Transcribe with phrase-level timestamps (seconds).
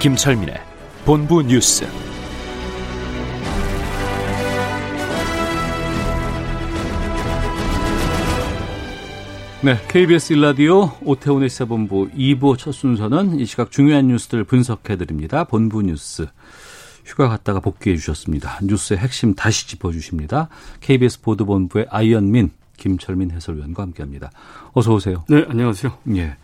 [0.00, 0.54] 김철민의
[1.04, 1.84] 본부 뉴스.
[9.62, 15.44] 네, KBS 일라디오 오태훈의 시사본부 2부 첫 순서는 이 시각 중요한 뉴스들 분석해 드립니다.
[15.44, 16.26] 본부 뉴스.
[17.04, 18.58] 휴가 갔다가 복귀해 주셨습니다.
[18.62, 20.48] 뉴스의 핵심 다시 짚어 주십니다.
[20.80, 24.30] KBS 보도본부의 아이언민, 김철민 해설위원과 함께합니다.
[24.72, 25.24] 어서 오세요.
[25.28, 25.92] 네, 안녕하세요.
[26.16, 26.36] 예.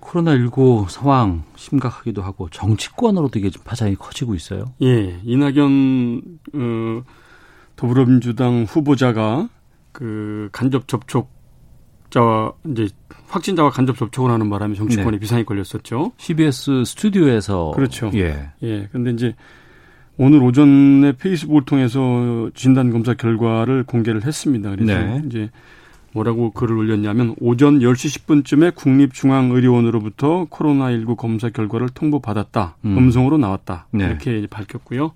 [0.00, 4.72] 코로나19 상황 심각하기도 하고 정치권으로도 이게 좀 파장이 커지고 있어요.
[4.82, 6.22] 예, 이낙연
[6.54, 7.02] 어,
[7.76, 9.48] 더불어민주당 후보자가
[9.92, 12.88] 그 간접 접촉자와 이제
[13.28, 15.18] 확진자와 간접 접촉을 하는 바람에 정치권에 네.
[15.18, 16.12] 비상이 걸렸었죠.
[16.16, 18.10] CBS 스튜디오에서 그렇죠.
[18.14, 18.50] 예.
[18.62, 19.34] 예, 근데 이제
[20.16, 24.70] 오늘 오전에 페이스북을 통해서 진단 검사 결과를 공개를 했습니다.
[24.70, 25.22] 그래서 네.
[25.26, 25.50] 이제
[26.18, 32.76] 뭐라고 글을 올렸냐면 오전 10시 10분쯤에 국립중앙의료원으로부터 코로나19 검사 결과를 통보받았다.
[32.84, 32.98] 음.
[32.98, 33.10] 음.
[33.10, 33.86] 성으로 나왔다.
[33.92, 34.06] 네.
[34.06, 35.12] 이렇게 밝혔고요.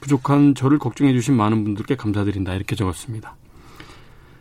[0.00, 2.54] 부족한 저를 걱정해 주신 많은 분들께 감사드린다.
[2.54, 3.34] 이렇게 적었습니다.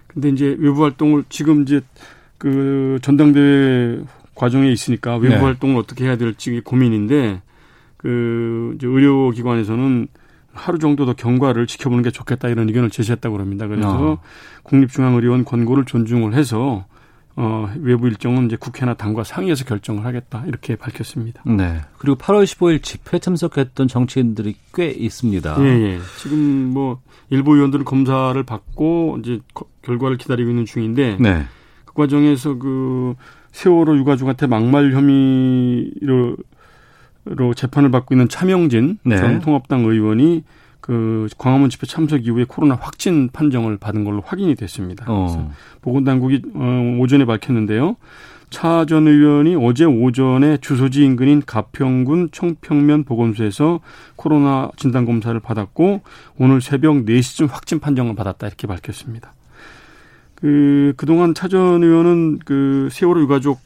[0.07, 1.81] 근데 이제 외부 활동을 지금 이제
[2.37, 4.02] 그 전당대회
[4.35, 5.41] 과정에 있으니까 외부 네.
[5.41, 7.41] 활동을 어떻게 해야 될지 고민인데
[7.97, 10.07] 그 이제 의료기관에서는
[10.56, 13.67] 하루 정도 더 경과를 지켜보는 게 좋겠다 이런 의견을 제시했다고 합니다.
[13.67, 14.17] 그래서 어.
[14.64, 16.86] 국립중앙의료원 권고를 존중을 해서
[17.38, 21.44] 어, 외부 일정은 이제 국회나 당과 상의해서 결정을 하겠다 이렇게 밝혔습니다.
[21.45, 21.81] 네.
[21.98, 25.58] 그리고 8월 15일 집회 참석했던 정치인들이 꽤 있습니다.
[25.59, 25.99] 예, 예.
[26.21, 26.38] 지금
[26.73, 31.44] 뭐 일부 의원들은 검사를 받고 이제 거- 결과를 기다리고 있는 중인데 네.
[31.83, 33.15] 그 과정에서 그
[33.52, 36.38] 세월호 유가족한테 막말 혐의로
[37.25, 39.17] 로 재판을 받고 있는 차명진 네.
[39.17, 40.43] 전 통합당 의원이
[40.80, 45.05] 그 광화문 집회 참석 이후에 코로나 확진 판정을 받은 걸로 확인이 됐습니다.
[45.05, 45.52] 그래서 어.
[45.81, 47.95] 보건당국이 어, 오전에 밝혔는데요.
[48.52, 53.80] 차 전 의원이 어제 오전에 주소지 인근인 가평군 청평면 보건소에서
[54.15, 56.02] 코로나 진단 검사를 받았고
[56.37, 59.33] 오늘 새벽 4시쯤 확진 판정을 받았다 이렇게 밝혔습니다.
[60.35, 63.59] 그 그동안 차 전 의원은 그 세월호 유가족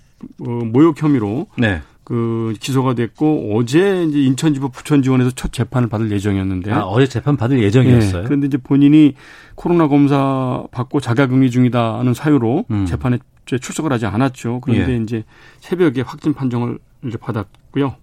[0.47, 1.81] 어, 모욕 혐의로 네.
[2.09, 7.61] 그 기소가 됐고 어제 이제 인천지법 부천지원에서 첫 재판을 받을 예정이었는데 아, 어제 재판 받을
[7.61, 8.23] 예정이었어요.
[8.23, 9.13] 예, 그런데 이제 본인이
[9.53, 12.85] 코로나 검사 받고 자가격리 중이다는 사유로 음.
[12.87, 14.59] 재판에 출석을 하지 않았죠.
[14.61, 14.97] 그런데 예.
[14.97, 15.23] 이제
[15.59, 17.95] 새벽에 확진 판정을 이제 받았고요.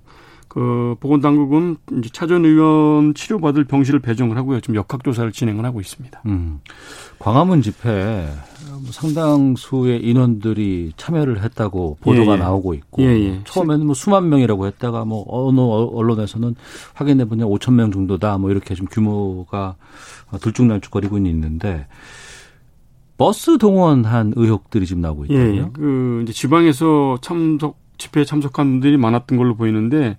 [0.56, 4.62] 그 보건당국은 이제 차전 의원 치료받을 병실을 배정을 하고요.
[4.62, 6.22] 지금 역학조사를 진행을 하고 있습니다.
[6.25, 6.61] 음.
[7.19, 8.27] 광화문 집회
[8.71, 12.37] 뭐 상당수의 인원들이 참여를 했다고 보도가 예, 예.
[12.39, 13.41] 나오고 있고 예, 예.
[13.45, 16.55] 처음에는 뭐 수만 명이라고 했다가 뭐 어느 언론에서는
[16.95, 19.77] 확인해 보면 5천 명 정도다 뭐 이렇게 좀 규모가
[20.41, 21.87] 들쭉날쭉거리고 있는데
[23.19, 25.62] 버스 동원한 의혹들이 지금 나오고 예, 있거든요.
[25.66, 25.71] 예.
[25.75, 30.17] 그 이제 지방에서 참석 집회에 참석한 분들이 많았던 걸로 보이는데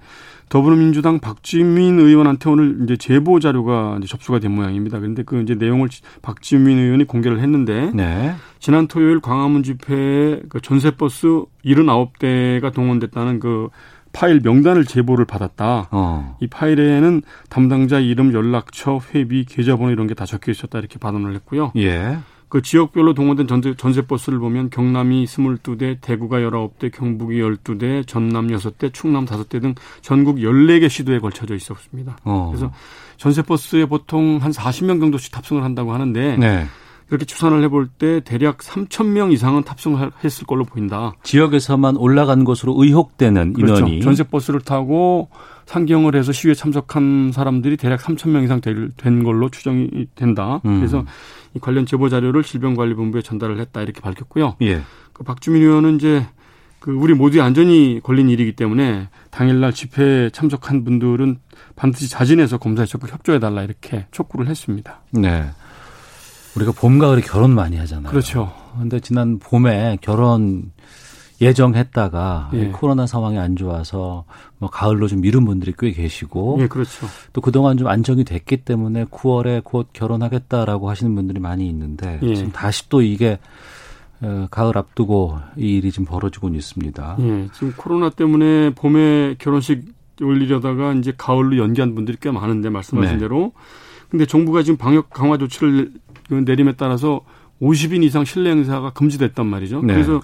[0.49, 4.99] 더불어민주당 박지민 의원한테 오늘 이제 제보 자료가 이제 접수가 된 모양입니다.
[4.99, 5.89] 그런데 그 이제 내용을
[6.21, 8.33] 박지민 의원이 공개를 했는데 네.
[8.59, 11.27] 지난 토요일 광화문 집회에 그 전세 버스
[11.65, 13.69] 79대가 동원됐다는 그
[14.13, 15.89] 파일 명단을 제보를 받았다.
[15.91, 16.37] 어.
[16.39, 21.71] 이 파일에는 담당자 이름, 연락처, 회비, 계좌번호 이런 게 다 적혀 있었다 이렇게 발언을 했고요.
[21.75, 22.17] 예.
[22.49, 29.25] 그 지역별로 동원된 전세, 전세버스를 보면 경남이 22대, 대구가 19대, 경북이 12대, 전남 6대, 충남
[29.25, 32.17] 5대 등 전국 14개 시도에 걸쳐져 있었습니다.
[32.23, 32.47] 어.
[32.51, 32.71] 그래서
[33.17, 36.65] 전세버스에 보통 한 40명 정도씩 탑승을 한다고 하는데 네.
[37.09, 41.13] 이렇게 추산을 해볼 때 대략 3천 명 이상은 탑승을 했을 걸로 보인다.
[41.23, 43.75] 지역에서만 올라간 것으로 의혹되는 그렇죠.
[43.77, 45.29] 인원이 전세 버스를 타고
[45.67, 50.61] 상경을 해서 시위에 참석한 사람들이 대략 3천 명 이상 될- 된 걸로 추정이 된다.
[50.65, 50.77] 음.
[50.79, 51.05] 그래서
[51.46, 54.57] 이 관련 제보 자료를 질병관리본부에 전달을 했다 이렇게 밝혔고요.
[54.61, 54.81] 예.
[55.13, 56.25] 그 박주민 의원은 이제
[56.79, 61.39] 그 우리 모두의 안전이 걸린 일이기 때문에 당일날 집회에 참석한 분들은
[61.75, 65.01] 반드시 자진해서 검사에 적극 협조해 달라 이렇게 촉구를 했습니다.
[65.11, 65.49] 네.
[66.55, 68.09] 우리가 봄, 가을에 결혼 많이 하잖아요.
[68.09, 68.53] 그렇죠.
[68.79, 70.71] 근데 지난 봄에 결혼
[71.39, 72.61] 예정했다가 예.
[72.61, 74.25] 이 코로나 상황이 안 좋아서
[74.57, 77.07] 뭐 가을로 좀 미룬 분들이 꽤 계시고 예, 그렇죠.
[77.33, 82.35] 또 그동안 좀 안정이 됐기 때문에 9월에 곧 결혼하겠다라고 하시는 분들이 많이 있는데 예.
[82.35, 83.39] 지금 다시 또 이게
[84.21, 87.17] 어, 가을 앞두고 이 일이 지금 벌어지고 있습니다.
[87.19, 89.83] 예, 지금 코로나 때문에 봄에 결혼식
[90.21, 93.19] 올리려다가 이제 가을로 연기한 분들이 꽤 많은데 말씀하신 네.
[93.19, 93.51] 대로
[94.09, 95.91] 근데 정부가 지금 방역 강화 조치를
[96.29, 97.21] 내림에 따라서
[97.61, 99.81] 50인 이상 실내 행사가 금지됐단 말이죠.
[99.81, 99.93] 네.
[99.93, 100.21] 그래서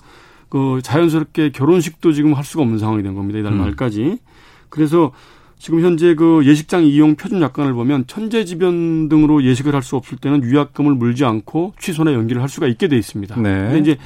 [0.53, 3.39] 그 자연스럽게 결혼식도 지금 할 수가 없는 상황이 된 겁니다.
[3.39, 3.57] 이달 음.
[3.57, 4.19] 말까지.
[4.69, 5.11] 그래서
[5.57, 10.43] 지금 현재 그 예식장 이용 표준 약관을 보면 천재지변 등으로 예식을 할 수 없을 때는
[10.43, 13.35] 위약금을 물지 않고 취소나 연기를 할 수가 있게 돼 있습니다.
[13.37, 13.41] 네.
[13.41, 13.97] 근데 이제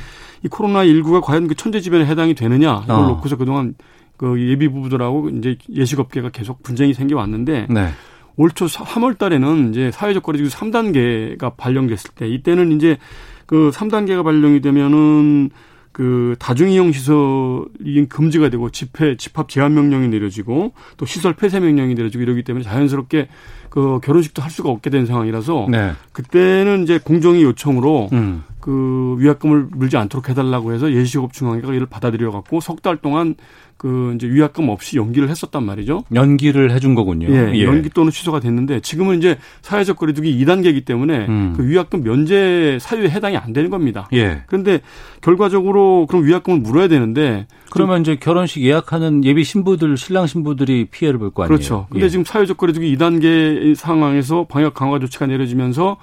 [0.41, 3.07] 이 코로나 19가 과연 그 천재지변에 해당이 되느냐 이걸 어.
[3.09, 3.75] 놓고서 그동안
[4.15, 7.89] 그 예비 부부들하고 이제 예식업계가 계속 분쟁이 생겨 왔는데 네.
[8.38, 12.97] 올초 3월 달에는 이제 사회적 거리두기 3단계가 발령됐을 때 이때는 이제
[13.45, 15.49] 그 3단계가 발령이 되면은
[15.91, 22.21] 그 다중이용 시설이 금지가 되고 집회 집합 제한 명령이 내려지고 또 시설 폐쇄 명령이 내려지고
[22.23, 23.27] 이러기 때문에 자연스럽게
[23.69, 25.91] 그 결혼식도 할 수가 없게 된 상황이라서 네.
[26.13, 28.43] 그때는 이제 공정위 요청으로 음.
[28.59, 33.35] 그 위약금을 물지 않도록 해달라고 해서 예식업 중앙회가 이를 받아들여 갖고 석 달 동안
[33.77, 36.03] 그 이제 위약금 없이 연기를 했었단 말이죠.
[36.13, 37.27] 연기를 해준 거군요.
[37.29, 41.53] 예, 연기 또는 취소가 됐는데 지금은 이제 사회적 거리두기 2단계이기 때문에 음.
[41.56, 44.07] 그 위약금 면제 사유에 해당이 안 되는 겁니다.
[44.13, 44.41] 예.
[44.47, 44.79] 그런데
[45.21, 51.31] 결과적으로 그럼 위약금을 물어야 되는데 그러면 이제 결혼식 예약하는 예비 신부들, 신랑 신부들이 피해를 볼
[51.31, 51.56] 거 아니에요.
[51.56, 51.88] 그렇죠.
[51.91, 52.09] 근데 예.
[52.09, 55.97] 지금 사회적 거리두기 2단계 상황에서 방역 강화 조치가 내려지면서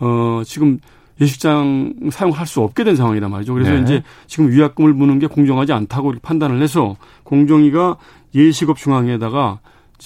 [0.00, 0.78] 어 지금
[1.20, 3.54] 예식장 사용할 수 없게 된 상황이란 말이죠.
[3.54, 3.82] 그래서 네.
[3.82, 7.96] 이제 지금 위약금을 무는 게 공정하지 않다고 판단을 해서 공정위가
[8.34, 9.60] 예식업 중앙에다가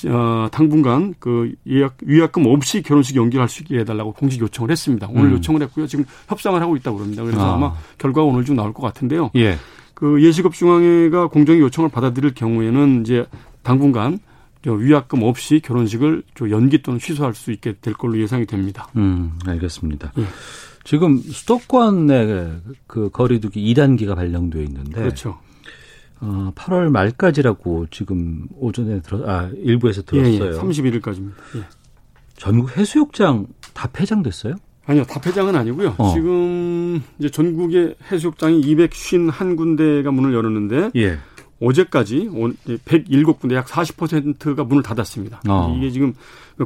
[0.09, 5.09] 어, 당분간 그 예약, 위약금 없이 결혼식 연기를 할 수 있게 해달라고 공식 요청을 했습니다.
[5.11, 5.33] 오늘 음.
[5.35, 5.87] 요청을 했고요.
[5.87, 7.23] 지금 협상을 하고 있다고 그럽니다.
[7.23, 7.55] 그래서 아.
[7.55, 7.57] 아.
[7.57, 9.31] 마 결과가 오늘 중 나올 것 같은데요.
[9.37, 9.57] 예.
[9.95, 13.25] 그 예식업 중앙회가 공정위 요청을 받아들일 경우에는 이제
[13.63, 14.19] 당분간
[14.63, 18.89] 저 위약금 없이 결혼식을 저 연기 또는 취소할 수 있게 될 걸로 예상이 됩니다.
[18.97, 20.13] 음, 알겠습니다.
[20.19, 20.25] 예.
[20.87, 25.39] 지금 수도권에 그 거리두기 2단계가 발령되어 있는데 그렇죠.
[26.21, 30.55] 어, 8월 말까지라고 지금 오전에 들어 아 일부에서 들었어요.
[30.55, 31.33] 예, 31일까지입니다.
[31.57, 31.65] 예.
[32.37, 34.55] 전국 해수욕장 다 폐장됐어요?
[34.87, 35.97] 아니요, 다 폐장은 아니고요.
[35.99, 36.13] 어.
[36.15, 41.19] 지금 이제 전국의 해수욕장이 251군데가 문을 열었는데 예.
[41.61, 42.31] 어제까지
[42.85, 45.41] 107군데 약 40%가 문을 닫았습니다.
[45.49, 45.75] 어.
[45.77, 46.15] 이게 지금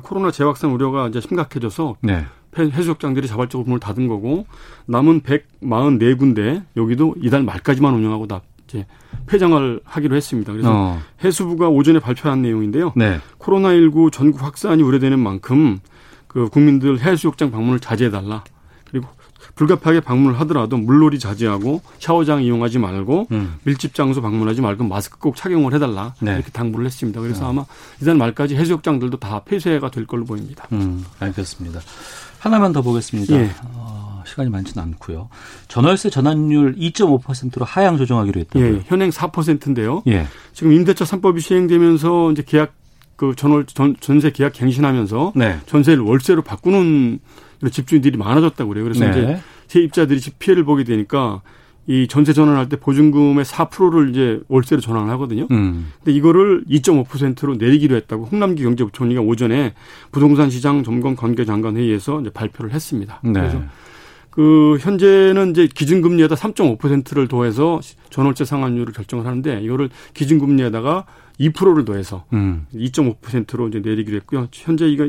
[0.02, 2.26] 코로나 재확산 우려가 이제 심각해져서 네.
[2.58, 4.46] 해- 해수욕장들이 자발적으로 문을 닫은 거고
[4.86, 8.86] 남은 144군데 여기도 이달 말까지만 운영하고 다 이제
[9.26, 10.52] 폐장을 하기로 했습니다.
[10.52, 11.00] 그래서 어.
[11.24, 12.92] 해수부가 오전에 발표한 내용인데요.
[12.96, 13.18] 네.
[13.38, 15.78] 코로나19 전국 확산이 우려되는 만큼
[16.26, 18.44] 그 국민들 해수욕장 방문을 자제해 달라.
[18.90, 19.08] 그리고
[19.54, 23.54] 불가피하게 방문을 하더라도 물놀이 자제하고 샤워장 이용하지 말고 음.
[23.64, 26.34] 밀집 장소 방문하지 말고 마스크 꼭 착용을 해달라 네.
[26.34, 27.20] 이렇게 당부를 했습니다.
[27.20, 27.64] 그래서 아마
[28.00, 30.66] 이달 말까지 해수욕장들도 다 폐쇄가 될 걸로 보입니다.
[30.72, 31.80] 음, 알겠습니다.
[32.40, 33.36] 하나만 더 보겠습니다.
[33.36, 33.50] 예.
[33.74, 35.28] 어, 시간이 많지는 않고요.
[35.68, 38.74] 전월세 전환율 2.5%로 하향 조정하기로 했다고요.
[38.76, 40.02] 예, 현행 4%인데요.
[40.08, 40.26] 예.
[40.54, 42.72] 지금 임대차 3법이 시행되면서 이제 계약
[43.16, 45.58] 그 전월 전, 전세 계약 갱신하면서 네.
[45.66, 47.18] 전세를 월세로 바꾸는
[47.70, 48.84] 집주인들이 많아졌다고 그래요.
[48.84, 49.10] 그래서 네.
[49.10, 51.42] 이제 세입자들이 집 피해를 보게 되니까
[51.90, 55.48] 이 전세 전환할 때 보증금의 4%를 이제 월세로 전환을 하거든요.
[55.50, 55.90] 음.
[55.96, 59.74] 근데 이거를 2.5%로 내리기로 했다고 홍남기 경제부총리가 오전에
[60.12, 63.18] 부동산 시장 점검 관계 장관 회의에서 이제 발표를 했습니다.
[63.24, 63.32] 네.
[63.32, 63.60] 그래서
[64.30, 71.06] 그 현재는 이제 기준금리에다 3.5%를 더해서 전월세 상환율을 결정을 하는데 이거를 기준금리에다가
[71.40, 72.66] 2%를 더해서 음.
[72.72, 74.46] 2.5%로 이제 내리기로 했고요.
[74.52, 75.08] 현재 이거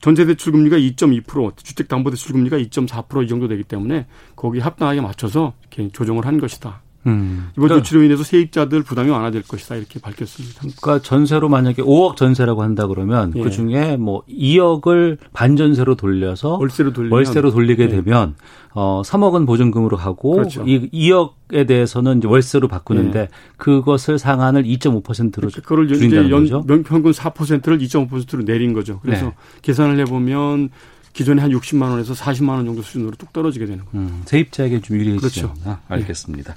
[0.00, 6.38] 전세대출 금리가 2.2%, 주택담보대출 금리가 2.4%이 정도 되기 때문에 거기 합당하게 맞춰서 이렇게 조정을 한
[6.38, 6.82] 것이다.
[7.06, 7.48] 음.
[7.52, 10.60] 이번 그러니까, 조치로 인해서 세입자들 부담이 완화될 것이다 이렇게 밝혔습니다.
[10.60, 13.42] 그러니까 전세로 만약에 5억 전세라고 한다 그러면 예.
[13.42, 17.88] 그 중에 뭐 2억을 반전세로 돌려서 월세로 돌리면 월세로 돌리게 예.
[17.88, 18.34] 되면
[18.74, 20.64] 어 3억은 보증금으로 하고 그렇죠.
[20.66, 26.64] 이 2억에 대해서는 이제 월세로 바꾸는데 그것을 상한을 2.5%로 그걸 이제 줄인다는 연, 거죠.
[26.66, 29.00] 명평균 4%를 2.5%로 내린 거죠.
[29.02, 29.32] 그래서 네.
[29.62, 30.70] 계산을 해보면
[31.16, 34.06] 기존에 한 60만 원에서 40만 원 정도 수준으로 뚝 떨어지게 되는 거예요.
[34.06, 35.54] 음, 세입자에게 좀 유리해지죠.
[35.54, 35.54] 그렇죠.
[35.64, 36.54] 아, 알겠습니다.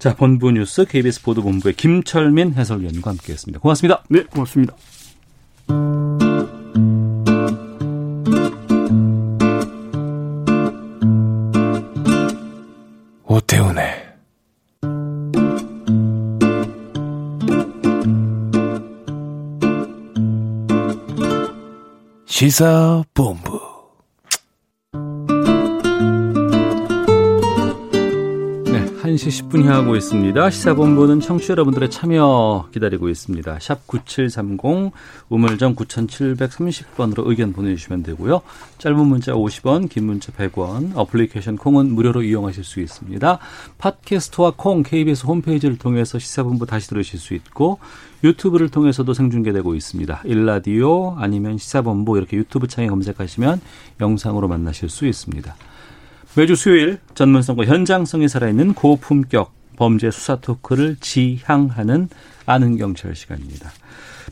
[0.00, 3.60] 자, 본부 뉴스 KBS 보도본부의 김철민 해설위원과 함께했습니다.
[3.60, 4.02] 고맙습니다.
[4.08, 4.74] 네, 고맙습니다.
[13.26, 14.09] 오태훈의
[22.40, 23.69] 시사본부
[29.10, 30.50] 1시 11시 10분 향하고 있습니다.
[30.50, 33.58] 시사본부는 청취자 여러분들의 참여 기다리고 있습니다.
[33.60, 34.92] 샵 9730
[35.28, 38.42] 우물정 9730번으로 의견 보내주시면 되고요.
[38.78, 43.38] 짧은 문자 50원, 긴 문자 100원, 어플리케이션 콩은 무료로 이용하실 수 있습니다.
[43.78, 47.78] 팟캐스트와 콩, KBS 홈페이지를 통해서 시사본부 다시 들으실 수 있고
[48.22, 50.22] 유튜브를 통해서도 생중계되고 있습니다.
[50.24, 53.60] 일라디오 아니면 시사본부 이렇게 유튜브 창에 검색하시면
[54.00, 55.56] 영상으로 만나실 수 있습니다.
[56.36, 62.08] 매주 수요일 전문성과 현장성이 살아있는 고품격 범죄 수사 토크를 지향하는
[62.46, 63.70] 아는 경찰 시간입니다.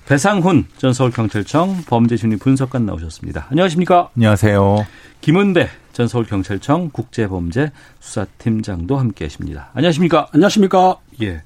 [0.06, 3.48] 배상훈 전 서울경찰청 범죄심리 분석관 나오셨습니다.
[3.50, 4.10] 안녕하십니까?
[4.16, 4.86] 안녕하세요.
[5.20, 9.70] 김은배 전 서울경찰청 국제범죄 수사팀장도 함께 하십니다.
[9.74, 10.28] 안녕하십니까?
[10.32, 10.98] 안녕하십니까?
[11.22, 11.42] 예.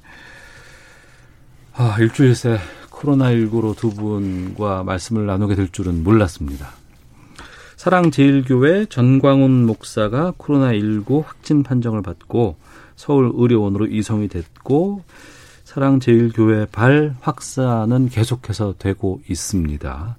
[1.73, 2.59] 아, 일주일 새
[2.91, 6.82] 코로나19로 두 분과 말씀을 나누게 될 줄은 몰랐습니다.
[7.83, 12.55] 사랑제일교회 전광훈 목사가 코로나19 확진 판정을 받고
[12.95, 15.03] 서울 의료원으로 이송이 됐고
[15.65, 20.17] 사랑제일교회 발 확산은 계속해서 되고 있습니다.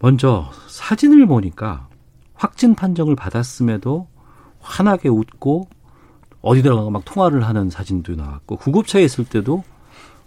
[0.00, 1.88] 먼저 사진을 보니까
[2.34, 4.06] 확진 판정을 받았음에도
[4.60, 5.70] 환하게 웃고
[6.42, 9.64] 어디다가 막 통화를 하는 사진도 나왔고 구급차에 있을 때도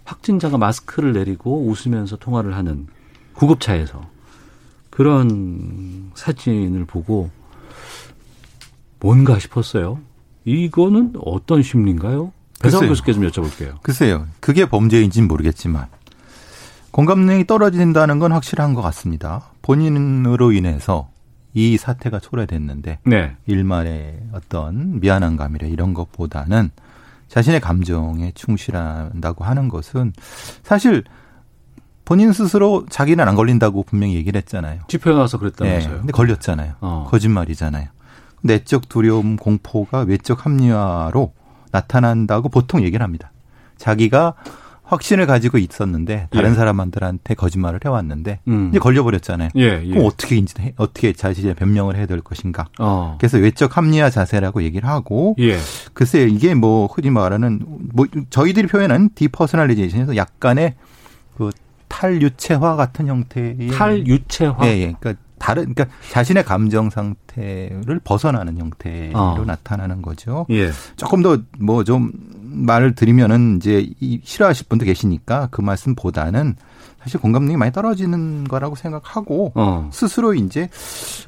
[0.02, 2.88] 확진자가 마스크를 내리고 웃으면서 통화를 하는
[3.34, 4.17] 구급차에서
[4.98, 7.30] 그런 사진을 보고
[8.98, 10.00] 뭔가 싶었어요.
[10.44, 12.32] 이거는 어떤 심리인가요?
[12.60, 13.80] 배상 교수께 좀 여쭤볼게요.
[13.80, 14.26] 글쎄요.
[14.40, 15.86] 그게 범죄인지는 모르겠지만
[16.90, 19.52] 공감 능력이 떨어진다는 건 확실한 것 같습니다.
[19.62, 21.08] 본인으로 인해서
[21.54, 23.36] 이 사태가 초래됐는데 네.
[23.46, 26.70] 일말의 어떤 미안한 감이라 이런 것보다는
[27.28, 30.12] 자신의 감정에 충실한다고 하는 것은
[30.64, 31.04] 사실
[32.08, 34.80] 본인 스스로 자기는 안 걸린다고 분명히 얘기를 했잖아요.
[34.88, 35.92] 집회에 나와서 그랬다면서요.
[35.92, 36.76] 네, 근데 걸렸잖아요.
[36.80, 37.06] 어.
[37.10, 37.88] 거짓말이잖아요.
[38.40, 41.34] 내적 두려움, 공포가 외적 합리화로
[41.70, 43.30] 나타난다고 보통 얘기를 합니다.
[43.76, 44.32] 자기가
[44.84, 46.54] 확신을 가지고 있었는데 다른 예.
[46.54, 48.68] 사람들한테 거짓말을 해왔는데 음.
[48.70, 49.50] 이제 걸려버렸잖아요.
[49.56, 49.90] 예, 예.
[49.90, 52.68] 그럼 어떻게 인지 어떻게 자신의 변명을 해야 될 것인가?
[52.78, 53.16] 어.
[53.20, 55.58] 그래서 외적 합리화 자세라고 얘기를 하고 예.
[55.92, 57.60] 글쎄 이게 뭐 흔히 말하는
[57.92, 60.74] 뭐 저희들이 표현하는 디퍼스널리제이션에서 약간의
[61.36, 61.50] 그
[61.88, 64.58] 탈유체화 같은 형태의 탈유체화.
[64.66, 64.94] 예, 예.
[64.98, 69.44] 그러니까 다른 그러니까 자신의 감정 상태를 벗어나는 형태로 어.
[69.46, 70.46] 나타나는 거죠.
[70.50, 70.70] 예.
[70.96, 72.10] 조금 더 뭐 좀
[72.50, 76.56] 말을 드리면은 이제 이 싫어하실 분도 계시니까 그 말씀보다는
[77.00, 79.88] 사실 공감능이 많이 떨어지는 거라고 생각하고 어.
[79.92, 80.68] 스스로 이제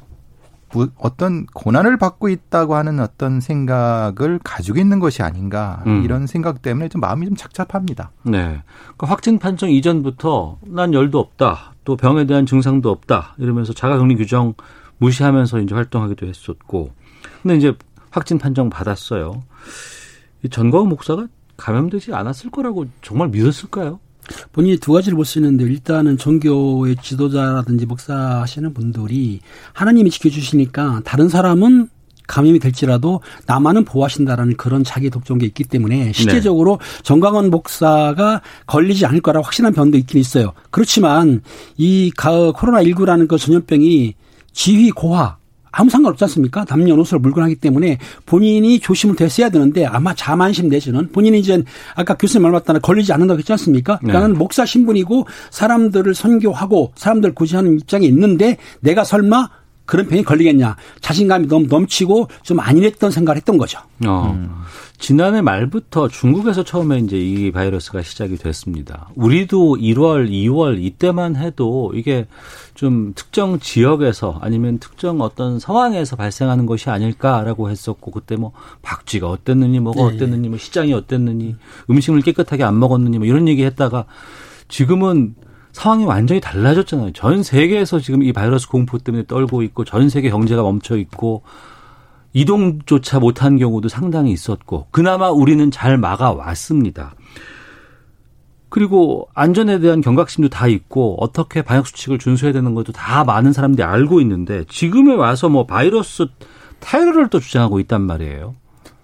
[0.97, 6.03] 어떤 고난을 받고 있다고 하는 어떤 생각을 가지고 있는 것이 아닌가 음.
[6.03, 8.11] 이런 생각 때문에 좀 마음이 좀 착잡합니다.
[8.23, 8.61] 네.
[8.97, 11.73] 그 확진 판정 이전부터 난 열도 없다.
[11.83, 13.35] 또 병에 대한 증상도 없다.
[13.37, 14.53] 이러면서 자가격리 규정
[14.99, 16.91] 무시하면서 이제 활동하기도 했었고.
[17.41, 17.73] 근데 이제
[18.11, 19.43] 확진 판정 받았어요.
[20.43, 23.99] 이 전광훈 목사가 감염되지 않았을 거라고 정말 믿었을까요?
[24.51, 29.39] 본인이 두 가지를 볼 수 있는데 일단은 종교의 지도자라든지 목사 하시는 분들이
[29.73, 31.89] 하나님이 지켜주시니까 다른 사람은
[32.27, 39.43] 감염이 될지라도 나만은 보호하신다라는 그런 자기 독점이 있기 때문에 실제적으로 정광원 목사가 걸리지 않을 거라고
[39.43, 40.53] 확신한 변도 있긴 있어요.
[40.69, 41.41] 그렇지만
[41.77, 44.13] 이 가- 코로나19라는 그 전염병이
[44.53, 45.37] 지휘 고하
[45.71, 46.65] 아무 상관없지 않습니까?
[46.69, 51.63] 남녀노소를 물건하기 때문에 본인이 조심을 더 했어야 되는데 아마 자만심 내지는 본인이 이제
[51.95, 53.99] 아까 교수님 말 맞다나 걸리지 않는다고 했지 않습니까?
[54.03, 54.13] 네.
[54.13, 59.49] 나는 목사 신분이고 사람들을 선교하고 사람들 구제하는 입장에 있는데 내가 설마
[59.85, 60.77] 그런 병에 걸리겠냐.
[61.01, 63.79] 자신감이 너무 넘치고 좀 안일했던 생각을 했던 거죠.
[64.05, 64.63] 어.
[64.97, 69.09] 지난해 말부터 중국에서 처음에 이제 이 바이러스가 시작이 됐습니다.
[69.15, 72.27] 우리도 1월, 2월 이때만 해도 이게
[72.81, 79.79] 좀 특정 지역에서 아니면 특정 어떤 상황에서 발생하는 것이 아닐까라고 했었고 그때 뭐 박쥐가 어땠느니
[79.79, 80.15] 뭐가 네.
[80.15, 81.57] 어땠느니 뭐 시장이 어땠느니
[81.91, 84.05] 음식을 깨끗하게 안 먹었느니 뭐 이런 얘기 했다가
[84.67, 85.35] 지금은
[85.73, 87.11] 상황이 완전히 달라졌잖아요.
[87.13, 91.43] 전 세계에서 지금 이 바이러스 공포 때문에 떨고 있고 전 세계 경제가 멈춰 있고
[92.33, 97.13] 이동조차 못한 경우도 상당히 있었고 그나마 우리는 잘 막아왔습니다.
[98.71, 103.83] 그리고 안전에 대한 경각심도 다 있고 어떻게 방역 수칙을 준수해야 되는 것도 다 많은 사람들이
[103.83, 106.27] 알고 있는데 지금에 와서 뭐 바이러스
[106.79, 108.55] 테러를 또 주장하고 있단 말이에요.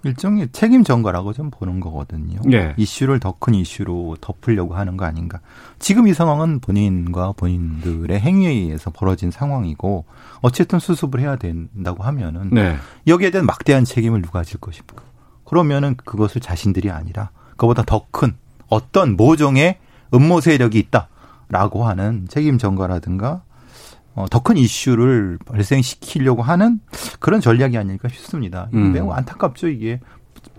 [0.04, 2.40] 일종의 책임 전가라고 좀 보는 거거든요.
[2.50, 2.72] 예.
[2.78, 5.40] 이슈를 더 큰 이슈로 덮으려고 하는 거 아닌가.
[5.78, 10.06] 지금 이 상황은 본인과 본인들의 행위에 의해서 벌어진 상황이고
[10.40, 12.76] 어쨌든 수습을 해야 된다고 하면은 네.
[13.06, 15.02] 여기에 대한 막대한 책임을 누가 질 것입니까?
[15.44, 18.34] 그러면은 그것을 자신들이 아니라 그보다 더 큰
[18.68, 19.78] 어떤 모종의
[20.14, 23.42] 음모 세력이 있다라고 하는 책임 전가라든가
[24.14, 26.80] 어, 더 큰 이슈를 발생시키려고 하는
[27.20, 28.68] 그런 전략이 아닐까 싶습니다.
[28.74, 28.92] 음.
[28.92, 30.00] 매우 안타깝죠 이게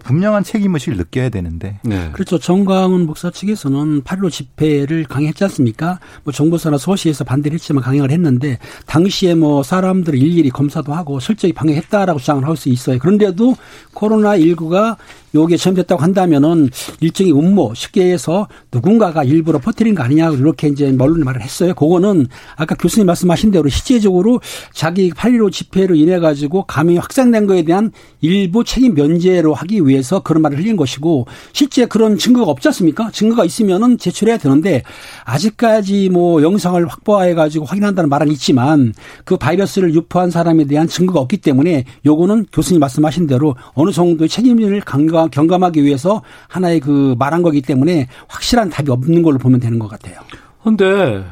[0.03, 2.09] 분명한 책임의식을 느껴야 되는데 네.
[2.13, 2.37] 그렇죠.
[2.39, 5.99] 정광훈 목사 측에서는 8.15 집회를 강행했지 않습니까?
[6.23, 12.19] 뭐 정부서나 서시에서 반대를 했지만 강행을 했는데 당시에 뭐 사람들을 일일이 검사도 하고 실적이 방해했다라고
[12.19, 12.97] 주장을 할 수 있어요.
[12.99, 13.55] 그런데도
[13.93, 14.95] 코로나19가
[15.35, 16.69] 요게 처음됐다고 한다면은
[16.99, 21.73] 일종의 음모 쉽게 해서 누군가가 일부러 퍼뜨린 거 아니냐 이렇게 이제 언론이 말을 했어요.
[21.73, 24.41] 그거는 아까 교수님 말씀하신 대로 실제적으로
[24.73, 30.41] 자기 8.15 집회로 인해 가지고 감염이 확산된 거에 대한 일부 책임 면제로 하기 위해서 그런
[30.41, 33.11] 말을 흘린 것이고 실제 그런 증거가 없지 않습니까?
[33.11, 34.83] 증거가 있으면은 제출해야 되는데
[35.25, 38.93] 아직까지 뭐 영상을 확보해 가지고 확인한다는 말은 있지만
[39.25, 44.81] 그 바이러스를 유포한 사람에 대한 증거가 없기 때문에 요거는 교수님 말씀하신 대로 어느 정도의 책임을
[44.81, 49.87] 강가 경감하기 위해서 하나의 그 말한 거기 때문에 확실한 답이 없는 걸로 보면 되는 것
[49.87, 50.19] 같아요.
[50.63, 51.23] 근데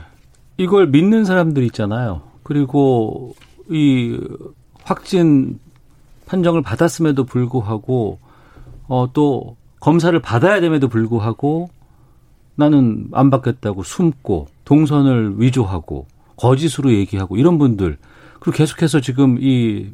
[0.58, 2.22] 이걸 믿는 사람들 있잖아요.
[2.44, 3.36] 그리고
[3.70, 4.20] 이
[4.84, 5.60] 확진
[6.26, 8.20] 판정을 받았음에도 불구하고
[8.88, 11.70] 어 또 검사를 받아야 됨에도 불구하고
[12.56, 17.98] 나는 안 받겠다고 숨고 동선을 위조하고 거짓으로 얘기하고 이런 분들
[18.40, 19.88] 그리고 계속해서 지금 이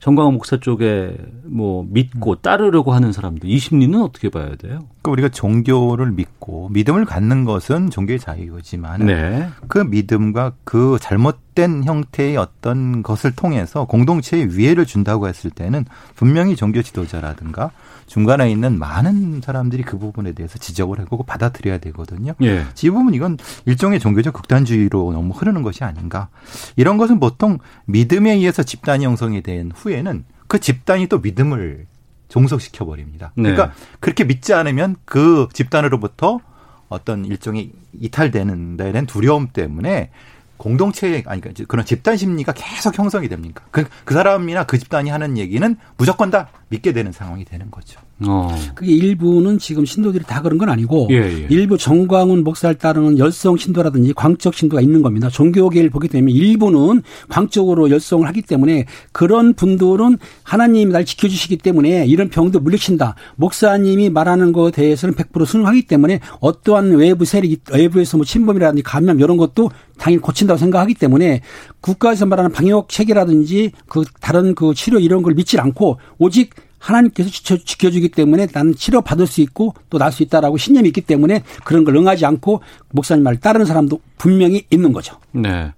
[0.00, 4.86] 정광훈 목사 쪽에 뭐 믿고 따르려고 하는 사람들 이 심리는 어떻게 봐야 돼요?
[5.08, 9.48] 그러니까 우리가 종교를 믿고 믿음을 갖는 것은 종교의 자유지만 네.
[9.68, 15.84] 그 믿음과 그 잘못된 형태의 어떤 것을 통해서 공동체에 위해를 준다고 했을 때는
[16.14, 17.70] 분명히 종교 지도자라든가
[18.06, 22.32] 중간에 있는 많은 사람들이 그 부분에 대해서 지적을 해보고 받아들여야 되거든요.
[22.42, 22.64] 예.
[22.82, 23.36] 이 부분 이건
[23.66, 26.28] 일종의 종교적 극단주의로 너무 흐르는 것이 아닌가.
[26.76, 31.86] 이런 것은 보통 믿음에 의해서 집단이 형성이 된 후에는 그 집단이 또 믿음을
[32.28, 33.32] 종속시켜 버립니다.
[33.34, 33.50] 네.
[33.50, 36.40] 그러니까 그렇게 믿지 않으면 그 집단으로부터
[36.88, 40.10] 어떤 일종의 이탈되는 데는 두려움 때문에
[40.56, 43.64] 공동체 아니 그러니까 그런 집단 심리가 계속 형성이 됩니까?
[43.70, 48.00] 그, 그 사람이나 그 집단이 하는 얘기는 무조건 다 믿게 되는 상황이 되는 거죠.
[48.26, 48.54] 어.
[48.74, 51.46] 그게 일부는 지금 신도들이 다 그런 건 아니고 예, 예.
[51.50, 55.28] 일부 정광훈 목사를 따르는 열성 신도라든지 광적 신도가 있는 겁니다.
[55.28, 62.28] 종교계를 보게 되면 일부는 광적으로 열성을 하기 때문에 그런 분들은 하나님이 날 지켜주시기 때문에 이런
[62.28, 63.14] 병도 물리친다.
[63.36, 69.36] 목사님이 말하는 것에 대해서는 100% 순응하기 때문에 어떠한 외부 세력, 외부에서 뭐 침범이라든지 감염 이런
[69.36, 71.42] 것도 당연히 고친다고 생각하기 때문에
[71.80, 77.56] 국가에서 말하는 방역 체계라든지 그 다른 그 치료 이런 걸 믿지 않고 오직 하나님께서 지켜,
[77.56, 81.96] 지켜주기 때문에 나는 치료받을 수 있고 또 날 수 있다라고 신념이 있기 때문에 그런 걸
[81.96, 82.60] 응하지 않고
[82.90, 85.16] 목사님 말을 따르는 사람도 분명히 있는 거죠.
[85.32, 85.72] 네.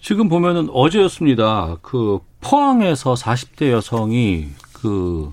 [0.00, 1.76] 지금 보면은 어제였습니다.
[1.82, 5.30] 그 포항에서 40대 여성이 그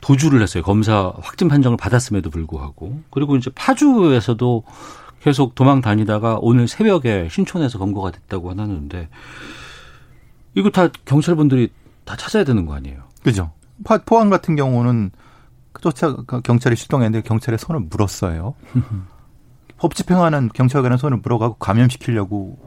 [0.00, 0.62] 도주를 했어요.
[0.62, 3.00] 검사 확진 판정을 받았음에도 불구하고.
[3.10, 4.62] 그리고 이제 파주에서도
[5.20, 9.08] 계속 도망 다니다가 오늘 새벽에 신촌에서 검거가 됐다고 하는데
[10.54, 11.70] 이거 다 경찰분들이
[12.04, 13.02] 다 찾아야 되는 거 아니에요?
[13.22, 13.50] 그죠?
[13.84, 15.10] 파- 포항 같은 경우는
[15.80, 18.54] 쫓아 경찰이 출동했는데 경찰에 손을 물었어요.
[19.78, 22.58] 법 집행하는 경찰관의 손을 물어가고 감염시키려고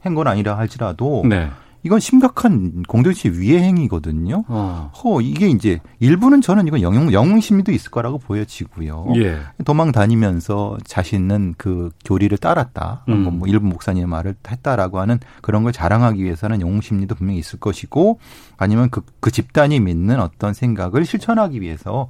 [0.00, 1.50] 한 건 아니라 할지라도 네.
[1.82, 4.44] 이건 심각한 공동체 위해 행위거든요.
[4.48, 4.90] 어.
[4.94, 9.12] 허 이게 이제 일부는 저는 이건 영웅 영웅 심리도 있을 거라고 보여지고요.
[9.16, 9.38] 예.
[9.64, 13.04] 도망 다니면서 자신은 그 교리를 따랐다.
[13.08, 13.22] 음.
[13.22, 17.60] 뭐, 뭐 일부 목사님의 말을 했다라고 하는 그런 걸 자랑하기 위해서는 영웅 심리도 분명히 있을
[17.60, 18.18] 것이고
[18.56, 22.08] 아니면 그, 그 집단이 믿는 어떤 생각을 실천하기 위해서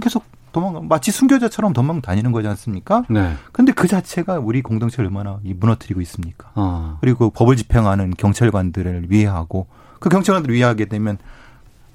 [0.00, 3.04] 계속 도망 마치 순교자처럼 도망 다니는 거지 않습니까?
[3.08, 3.34] 네.
[3.52, 6.50] 근데 그 자체가 우리 공동체를 얼마나 이 무너뜨리고 있습니까?
[6.54, 6.98] 어.
[7.00, 9.66] 그리고 법을 집행하는 경찰관들을 위해하고
[9.98, 11.18] 그 경찰관들을 위해하게 되면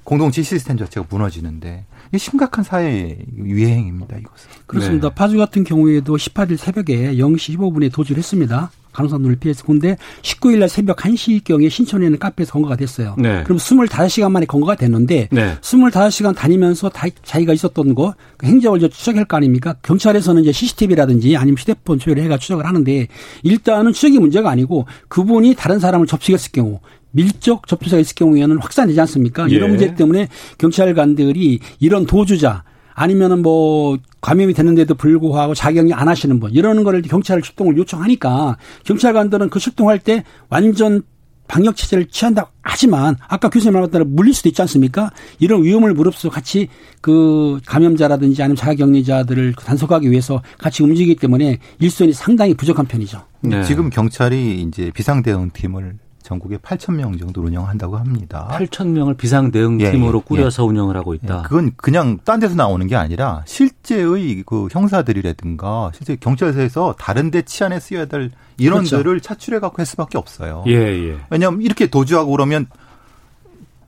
[0.03, 4.49] 공동체 시스템 자체가 무너지는데 이게 심각한 사회 위해행입니다 이것은.
[4.65, 5.09] 그렇습니다.
[5.09, 5.15] 네.
[5.15, 8.71] 파주 같은 경우에도 18일 새벽에 0시 15분에 도주를 했습니다.
[8.97, 9.63] 간호사 눈을 피해서.
[9.63, 13.15] 근데 19일 날 새벽 1시경에 신촌에 있는 카페에서 검거가 됐어요.
[13.19, 13.43] 네.
[13.43, 15.57] 그럼 25시간 만에 검거가 됐는데 네.
[15.61, 19.75] 25시간 다니면서 다 자기가 있었던 거 행적을 이제 추적할 거 아닙니까?
[19.83, 23.07] 경찰에서는 이제 CCTV라든지 아니면 휴대폰 조회를 해가 추적을 하는데
[23.43, 26.79] 일단은 추적이 문제가 아니고 그분이 다른 사람을 접촉했을 경우
[27.11, 29.49] 밀접 접촉자가 있을 경우에는 확산되지 않습니까?
[29.49, 29.55] 예.
[29.55, 32.63] 이런 문제 때문에 경찰관들이 이런 도주자
[32.97, 39.51] 아니면은 뭐 감염이 됐는데도 불구하고 자격이 안 하시는 분 이러는 거를 경찰 출동을 요청하니까 경찰관들은
[39.51, 41.03] 그 출동할 때 완전
[41.47, 45.11] 방역 체제를 취한다고 하지만 아까 교수님 말한 대로 물릴 수도 있지 않습니까?
[45.39, 52.55] 이런 위험을 무릅쓰고 같이 그 감염자라든지 아니면 자가격리자들을 단속하기 위해서 같이 움직이기 때문에 일선이 상당히
[52.55, 53.21] 부족한 편이죠.
[53.41, 53.63] 네.
[53.63, 58.49] 지금 경찰이 이제 비상 대응 팀을 전국에 8천 명 정도 운영한다고 합니다.
[58.51, 61.43] 8천 명을 비상 대응팀으로 예, 예, 꾸려서 운영을 하고 예, 있다.
[61.43, 67.79] 그건 그냥 딴 데서 나오는 게 아니라 실제의 그 형사들이라든가 실제 경찰서에서 다른 데 치안에
[67.79, 70.65] 쓰여야 될 인원들을 차출해 갖고 할 수밖에 없어요.
[70.67, 71.17] 예, 예.
[71.29, 72.67] 왜냐하면 이렇게 도주하고 그러면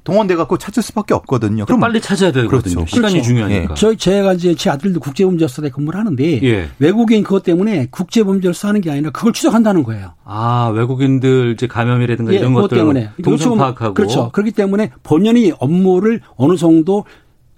[0.09, 1.65] 동원돼 갖고 찾을 수밖에 없거든요.
[1.65, 2.75] 그럼 빨리 찾아야 되거든요.
[2.75, 2.85] 그렇죠.
[2.87, 3.27] 시간이 그렇죠.
[3.27, 3.73] 중요하니까.
[3.75, 6.69] 저희 제가 이제 제 아들도 국제범죄수사대 근무를 하는데 예.
[6.79, 10.13] 외국인 그것 때문에 국제범죄를 수사하는 게 아니라 그걸 추적한다는 거예요.
[10.25, 14.31] 아 외국인들 이제 감염이라든가 예, 이런 것들 때문에 동선 파악하고 그렇죠.
[14.31, 17.05] 그렇기 때문에 본연이 업무를 어느 정도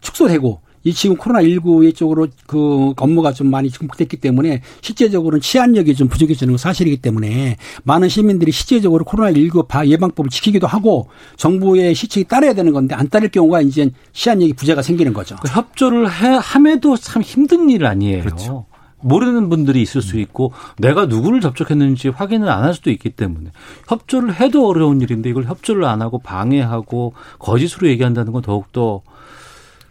[0.02, 6.08] 축소되고 이 지금 코로나 19의 쪽으로 그 업무가 좀 많이 증폭됐기 때문에 실제적으로는 치안력이 좀
[6.08, 12.54] 부족해지는 건 사실이기 때문에 많은 시민들이 실제적으로 코로나 19 예방법을 지키기도 하고 정부의 시책이 따라야
[12.54, 15.36] 되는 건데 안 따를 경우가 이제 치안력이 부재가 생기는 거죠.
[15.42, 18.24] 그 협조를 해 함에도 참 힘든 일 아니에요.
[18.24, 18.66] 그렇죠.
[19.04, 23.50] 모르는 분들이 있을 수 있고 내가 누구를 접촉했는지 확인을 안 할 수도 있기 때문에
[23.88, 29.02] 협조를 해도 어려운 일인데 이걸 협조를 안 하고 방해하고 거짓으로 얘기한다는 건 더욱더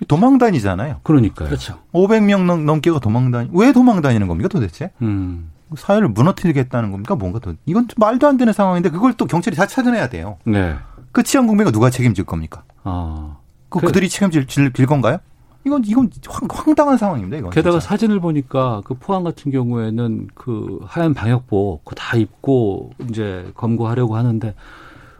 [0.08, 1.00] 도망다니잖아요.
[1.02, 1.48] 그러니까요.
[1.48, 1.78] 그렇죠.
[1.92, 3.50] 500명 넘, 넘게가 도망다니.
[3.52, 4.90] 왜 도망다니는 겁니까 도대체?
[5.02, 5.50] 음.
[5.76, 7.14] 사회를 무너뜨리겠다는 겁니까?
[7.14, 7.54] 뭔가 더.
[7.66, 10.38] 이건 좀 말도 안 되는 상황인데 그걸 또 경찰이 다 찾아내야 돼요.
[10.44, 10.74] 네.
[11.12, 12.64] 그 치안 공백을 누가 책임질 겁니까?
[12.82, 13.36] 아.
[13.68, 15.18] 그, 그- 그들이 책임질 질- 질 건가요?
[15.66, 17.36] 이건 이건 황, 황당한 상황입니다.
[17.36, 17.88] 이건 게다가 진짜.
[17.90, 24.54] 사진을 보니까 그 포항 같은 경우에는 그 하얀 방역복 그거 다 입고 이제 검거하려고 하는데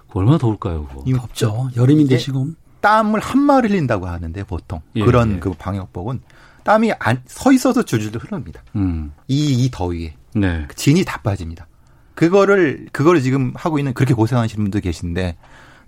[0.09, 1.03] 그거 얼마나 더울까요, 그거?
[1.07, 1.69] 이거 없죠.
[1.77, 5.39] 여름인데 지금 땀을 한 마을 흘린다고 하는데 보통 예, 그런 예.
[5.39, 6.21] 그 방역복은
[6.65, 8.63] 땀이 안, 서 있어서 줄줄 흐릅니다.
[8.77, 9.13] 음.
[9.29, 10.65] 이, 이 더위에 네.
[10.69, 11.67] 그 진이 다 빠집니다.
[12.15, 15.37] 그거를 그거를 지금 하고 있는 그렇게 고생하시는 분들 계신데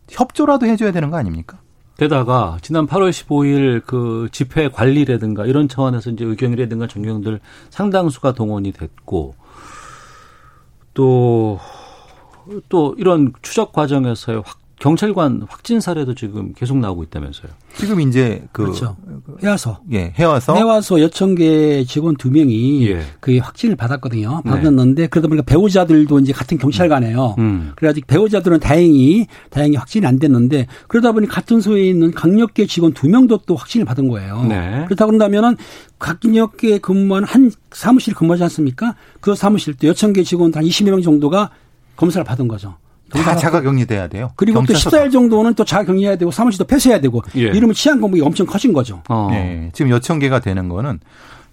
[0.08, 1.58] 협조라도 해줘야 되는 거 아닙니까?
[1.98, 9.34] 게다가 지난 8월 15일 그 집회 관리라든가 이런 차원에서 이제 의경이라든가 전경들 상당수가 동원이 됐고
[10.94, 11.60] 또또
[12.96, 17.52] 이런 추적 과정에서의 확, 경찰관 확진 사례도 지금 계속 나오고 있다면서요.
[17.76, 18.96] 지금 이제 그 그렇죠.
[19.40, 23.02] 해와서 예, 해와서 해와서 여천계 직원 두 명이 예.
[23.20, 24.42] 그 확진을 받았거든요.
[24.44, 24.50] 네.
[24.50, 27.36] 받았는데 그러다 보니까 배우자들도 이제 같은 경찰관이에요.
[27.38, 27.72] 음.
[27.76, 33.08] 그래가지고 배우자들은 다행히 다행히 확진이 안 됐는데 그러다 보니 같은 소에 있는 강력계 직원 두
[33.08, 34.42] 명도 또 확진을 받은 거예요.
[34.48, 34.82] 네.
[34.86, 35.56] 그렇다 그런다면은
[36.00, 38.96] 강력계 근무한 한 사무실 근무하지 않습니까?
[39.20, 41.50] 그 사무실 또 여천계 직원 한 20여 명 정도가
[41.94, 42.74] 검사를 받은 거죠.
[43.20, 44.32] 다 자가격리 돼야 돼요.
[44.36, 47.42] 그리고 또 경찰서 14일 정도는 또 자가격리 해야 되고 사무실도 폐쇄해야 되고 예.
[47.42, 49.02] 이러면 치안 공백이 엄청 커진 거죠.
[49.08, 49.28] 어.
[49.30, 51.00] 네, 지금 여천 개가 되는 거는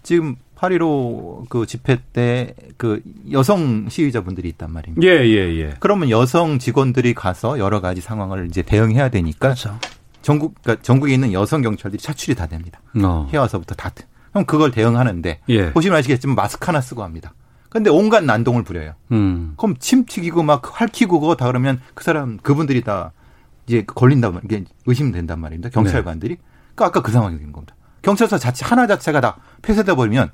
[0.03, 5.05] 지금 8.15그 집회 때 그 여성 시위자분들이 있단 말입니다.
[5.05, 5.73] 예, 예, 예.
[5.79, 9.77] 그러면 여성 직원들이 가서 여러 가지 상황을 이제 대응해야 되니까 그렇죠.
[10.21, 12.79] 전국 그러니까 전국에 있는 여성 경찰들이 차출이 다 됩니다.
[13.03, 13.27] 어.
[13.33, 13.91] 해와서부터 다.
[14.31, 15.73] 그럼 그걸 대응하는데 예.
[15.73, 17.33] 보시면 아시겠지만 마스크 하나 쓰고 합니다.
[17.69, 18.93] 근데 온갖 난동을 부려요.
[19.11, 19.53] 음.
[19.57, 23.11] 그럼 침 튀기고 막 활키고 그거 다 그러면 그 사람 그분들이 다
[23.67, 25.69] 이제 걸린다 말 이게 의심된단 말입니다.
[25.69, 26.37] 경찰관들이.
[26.73, 27.75] 그러니까 아까 그 상황이 된 겁니다.
[28.01, 30.31] 경찰서 자체 하나 자체가 다 폐쇄돼 버리면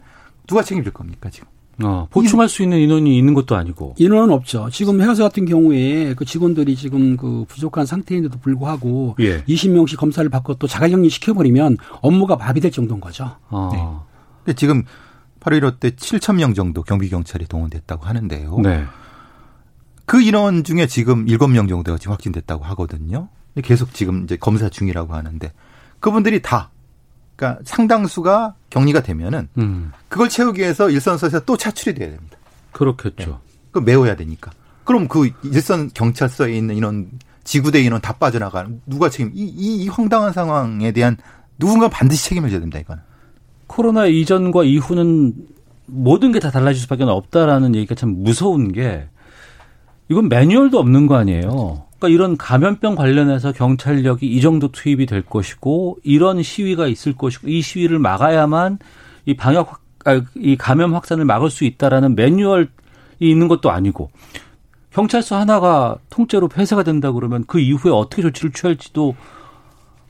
[0.48, 1.48] 누가 책임질 겁니까 지금?
[1.84, 2.08] 어.
[2.10, 3.95] 보충할 수 있는 인원이 있는 것도 아니고.
[3.98, 4.69] 인원은 없죠.
[4.71, 9.43] 지금 해와서 같은 경우에 그 직원들이 지금 그 부족한 상태인데도 불구하고 예.
[9.43, 13.36] 20명씩 검사를 받고 또 자가격리 시켜버리면 업무가 마비될 정도인 거죠.
[13.50, 14.06] 어.
[14.45, 14.84] 근데 지금
[15.46, 18.60] 8.15 때 7천 명 정도 경비 경찰이 동원됐다고 하는데요.
[18.60, 18.86] 네.
[20.06, 23.30] 그 인원 중에 지금 7명 정도가 지금 확진됐다고 하거든요.
[23.64, 25.52] 계속 지금 이제 검사 중이라고 하는데
[26.00, 26.72] 그분들이 다
[27.36, 29.92] 그러니까 상당수가 격리가 되면은 음.
[30.10, 32.38] 그걸 채우기 위해서 일선서에서 또 차출이 돼야 됩니다.
[32.72, 33.40] 그렇겠죠.
[33.72, 34.52] 그 메워야 되니까.
[34.84, 37.10] 그럼 그 일선 경찰서에 있는 인원,
[37.44, 39.32] 지구대 인원 다 빠져나가는 누가 책임?
[39.34, 41.18] 이, 이, 이 황당한 상황에 대한
[41.58, 42.80] 누군가 반드시 책임을 져야 됩니다.
[42.80, 43.02] 이거는.
[43.67, 45.34] 코로나 이전과 이후는
[45.88, 49.08] 모든 게 다 달라질 수밖에 없다라는 얘기가 참 무서운 게
[50.10, 51.84] 이건 매뉴얼도 없는 거 아니에요.
[51.97, 57.62] 그러니까 이런 감염병 관련해서 경찰력이 이 정도 투입이 될 것이고 이런 시위가 있을 것이고 이
[57.62, 58.80] 시위를 막아야만
[59.25, 62.67] 이 방역 확, 아, 이 감염 확산을 막을 수 있다라는 매뉴얼이
[63.19, 64.12] 있는 것도 아니고
[64.91, 69.15] 경찰서 하나가 통째로 폐쇄가 된다 그러면 그 이후에 어떻게 조치를 취할지도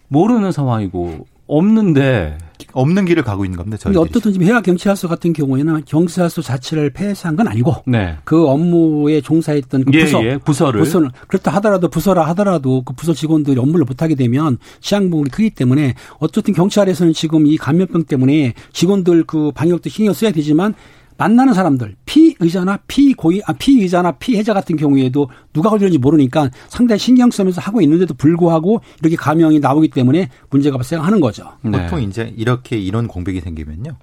[0.09, 2.37] 모르는 상황이고 없는데
[2.73, 3.77] 없는 길을 가고 있는 겁니다.
[3.77, 4.01] 저희들이.
[4.01, 8.17] 어떻든 지금 해와 경찰서 같은 경우에는 경찰서 자체를 폐쇄한 건 아니고 네.
[8.23, 10.79] 그 업무에 종사했던 그 예, 부서 예, 부서를.
[10.81, 16.53] 부서는 그렇다 하더라도 부서라 하더라도 그 부서 직원들이 업무를 못하게 되면 치안부분이 크기 때문에 어쨌든
[16.53, 20.73] 경찰에서는 지금 이 감염병 때문에 직원들 그 방역도 신경 써야 되지만
[21.17, 27.61] 만나는 사람들 피의자나 피고의 아 피의자나 피해자 같은 경우에도 누가 걸렸는지 모르니까 상당히 신경 쓰면서
[27.61, 31.53] 하고 있는데도 불구하고 이렇게 감염이 나오기 때문에 문제가 발생하는 거죠.
[31.61, 31.83] 네.
[31.83, 33.97] 보통 이제 이렇게 인원 공백이 생기면요.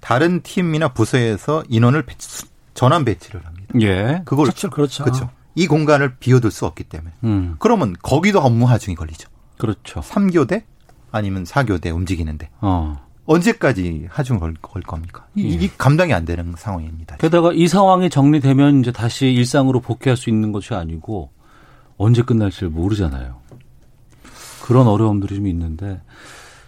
[0.00, 3.66] 다른 팀이나 부서에서 인원을 배치, 전환 배치를 합니다.
[3.80, 4.22] 예.
[4.24, 5.04] 그걸 그렇죠, 그렇죠.
[5.04, 5.30] 그렇죠.
[5.54, 7.12] 이 공간을 비워둘 수 없기 때문에.
[7.24, 7.56] 음.
[7.58, 9.28] 그러면 거기도 업무 하중이 걸리죠.
[9.58, 10.00] 그렇죠.
[10.00, 10.62] 3교대
[11.10, 13.05] 아니면 4교대 움직이는데 어.
[13.26, 15.26] 언제까지 하중 걸, 걸 겁니까?
[15.34, 17.16] 이, 이게 감당이 안 되는 상황입니다.
[17.16, 21.30] 게다가 이 상황이 정리되면 이제 다시 일상으로 복귀할 수 있는 것이 아니고
[21.98, 23.36] 언제 끝날지를 모르잖아요.
[24.62, 26.00] 그런 어려움들이 좀 있는데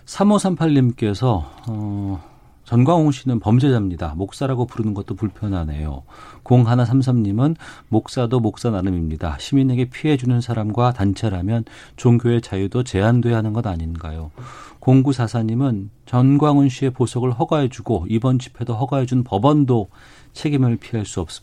[0.06, 2.22] 3538님께서 어
[2.68, 4.12] 전광훈 씨는 범죄자입니다.
[4.14, 6.02] 목사라고 부르는 것도 불편하네요.
[6.44, 7.56] 0133님은
[7.88, 9.38] 목사도 목사 나름입니다.
[9.40, 11.64] 시민에게 피해 주는 사람과 단체라면
[11.96, 14.30] 종교의 자유도 제한돼야 하는 것 아닌가요?
[14.80, 19.88] 0944님은 전광훈 씨의 보석을 허가해주고 이번 집회도 허가해준 법원도
[20.32, 21.42] 책임을 피할 수 없을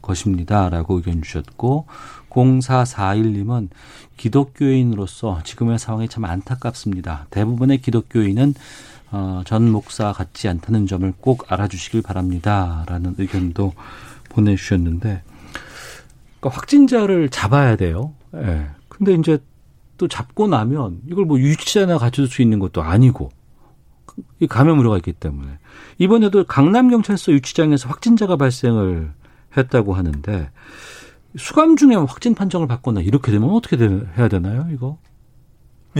[0.00, 0.68] 것입니다.
[0.68, 1.86] 라고 의견 주셨고
[2.30, 3.68] 0441님은
[4.16, 7.26] 기독교인으로서 지금의 상황이 참 안타깝습니다.
[7.30, 8.54] 대부분의 기독교인은
[9.12, 12.84] 어, 전 목사 같지 않다는 점을 꼭 알아주시길 바랍니다.
[12.88, 13.74] 라는 의견도
[14.30, 15.22] 보내주셨는데,
[16.40, 18.14] 그러니까 확진자를 잡아야 돼요.
[18.34, 18.40] 예.
[18.40, 18.66] 네.
[18.88, 19.38] 근데 이제
[20.02, 23.30] 또 잡고 나면 이걸 뭐 유치자나 가져줄 수 있는 것도 아니고,
[24.40, 25.48] 이 감염 우려가 있기 때문에.
[25.98, 29.12] 이번에도 강남 경찰서 유치장에서 확진자가 발생을
[29.56, 30.50] 했다고 하는데,
[31.36, 33.76] 수감 중에 확진 판정을 받거나 이렇게 되면 어떻게
[34.18, 34.98] 해야 되나요, 이거?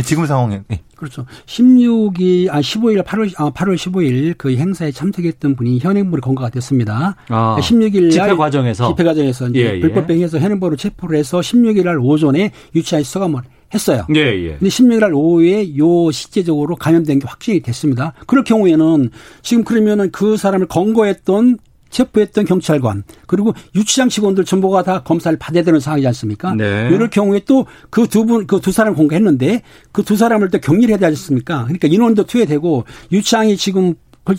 [0.05, 0.81] 지금 상황에 네.
[0.97, 1.27] 그렇죠.
[1.47, 7.15] 16일 아 15일 8월 아 8월 15일 그 행사에 참석했던 분이 현행범으로 검거가 됐습니다.
[7.29, 9.81] 아, 16일 집회 과정에서 집회 과정에서 이제 예, 예.
[9.81, 13.43] 불법 행위에서 현행범으로 체포를 해서 16일 날 오전에 유치하에 서감을
[13.75, 14.07] 했어요.
[14.15, 14.49] 예, 예.
[14.59, 18.13] 근데 16일 날 오후에 요 실제적으로 감염된 게 확진이 됐습니다.
[18.27, 19.11] 그럴 경우에는
[19.43, 21.59] 지금 그러면은 그 사람을 검거했던
[21.91, 26.55] 체포했던 경찰관 그리고 유치장 직원들 전부가 다 검사를 받아야 되는 상황이지 않습니까?
[26.55, 26.89] 네.
[26.91, 29.61] 이럴 경우에 또 그 두 분 그 두 사람 공개했는데
[29.93, 31.65] 그 두 사람을 또 격리를 해야 되지 않습니까?
[31.65, 33.95] 그러니까 인원도 투여되고 유치장이 지금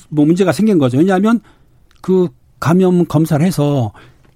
[0.10, 0.98] 뭐 문제가 생긴 거죠.
[0.98, 1.42] 왜냐하면
[2.02, 2.28] 그
[2.60, 3.92] 감염 검사를 해서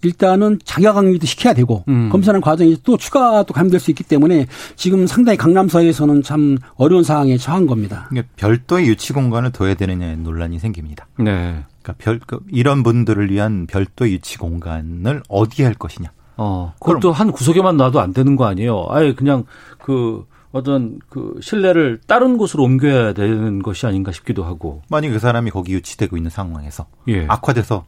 [0.08, 2.10] 일단은 자가 격리도 시켜야 되고 음.
[2.10, 7.38] 검사하는 과정이 또 추가 또 감염될 수 있기 때문에 지금 상당히 강남서에서는 참 어려운 상황에
[7.38, 8.06] 처한 겁니다.
[8.10, 11.08] 그러니까 별도의 유치 공간을 둬야 되느냐 논란이 생깁니다.
[11.20, 11.64] 네.
[11.82, 16.12] 그러니까 별그 이런 분들을 위한 별도 유치 공간을 어디에 할 것이냐.
[16.38, 18.86] 어, 그것도 한 구석에만 놔도 안 되는 거 아니에요?
[18.90, 19.44] 아예 그냥
[19.80, 24.82] 그 어떤 그 신뢰를 다른 곳으로 옮겨야 되는 것이 아닌가 싶기도 하고.
[24.90, 27.26] 만약 그 사람이 거기 유치되고 있는 상황에서 예.
[27.28, 27.86] 악화돼서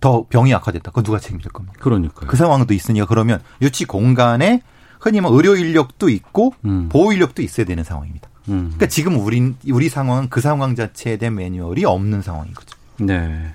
[0.00, 0.90] 더 병이 악화됐다.
[0.90, 1.78] 그건 누가 책임질 겁니까?
[1.80, 4.62] 그러니까 그 상황도 있으니까 그러면 유치 공간에
[5.00, 6.88] 흔히 뭐 의료 인력도 있고 음.
[6.90, 8.28] 보호 인력도 있어야 되는 상황입니다.
[8.48, 8.64] 음.
[8.66, 12.76] 그러니까 지금 우리 우리 상황은 그 상황 자체에 대한 매뉴얼이 없는 상황인 거죠.
[12.98, 13.54] 네.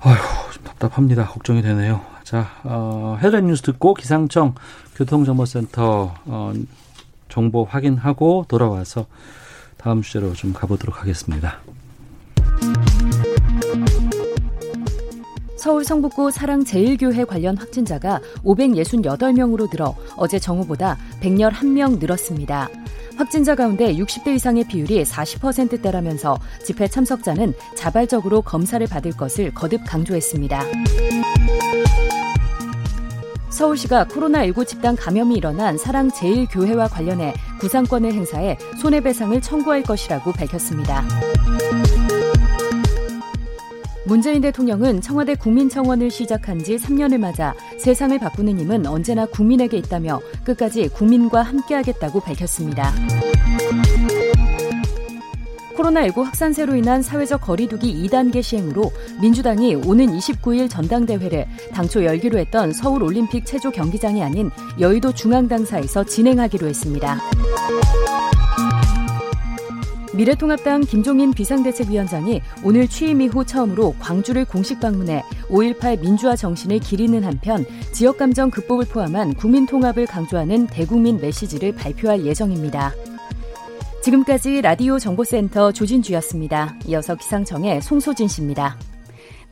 [0.00, 0.16] 아휴,
[0.52, 1.26] 좀 답답합니다.
[1.26, 2.02] 걱정이 되네요.
[2.24, 4.54] 자, 어, 헤드라인 뉴스 듣고 기상청
[4.96, 6.52] 교통정보센터 어,
[7.28, 9.06] 정보 확인하고 돌아와서
[9.76, 11.58] 다음 주제로 좀 가보도록 하겠습니다.
[15.64, 22.68] 서울 성북구 사랑제일교회 관련 확진자가 568명으로 늘어 어제 정오보다 111명 늘었습니다.
[23.16, 30.64] 확진자 가운데 60대 이상의 비율이 40%대라면서 집회 참석자는 자발적으로 검사를 받을 것을 거듭 강조했습니다.
[33.48, 41.06] 서울시가 코로나19 집단 감염이 일어난 사랑제일교회와 관련해 구상권을 행사해 손해배상을 청구할 것이라고 밝혔습니다.
[44.06, 50.88] 문재인 대통령은 청와대 국민청원을 시작한 지 3년을 맞아 세상을 바꾸는 힘은 언제나 국민에게 있다며 끝까지
[50.88, 52.92] 국민과 함께하겠다고 밝혔습니다.
[55.74, 63.02] 코로나19 확산세로 인한 사회적 거리두기 2단계 시행으로 민주당이 오는 29일 전당대회를 당초 열기로 했던 서울
[63.02, 67.20] 올림픽 체조 경기장이 아닌 여의도 중앙당사에서 진행하기로 했습니다.
[70.14, 77.64] 미래통합당 김종인 비상대책위원장이 오늘 취임 이후 처음으로 광주를 공식 방문해 5.18 민주화 정신을 기리는 한편
[77.92, 82.92] 지역감정 극복을 포함한 국민통합을 강조하는 대국민 메시지를 발표할 예정입니다.
[84.02, 86.76] 지금까지 라디오 정보센터 조진주였습니다.
[86.86, 88.76] 이어서 기상청의 송소진 씨입니다.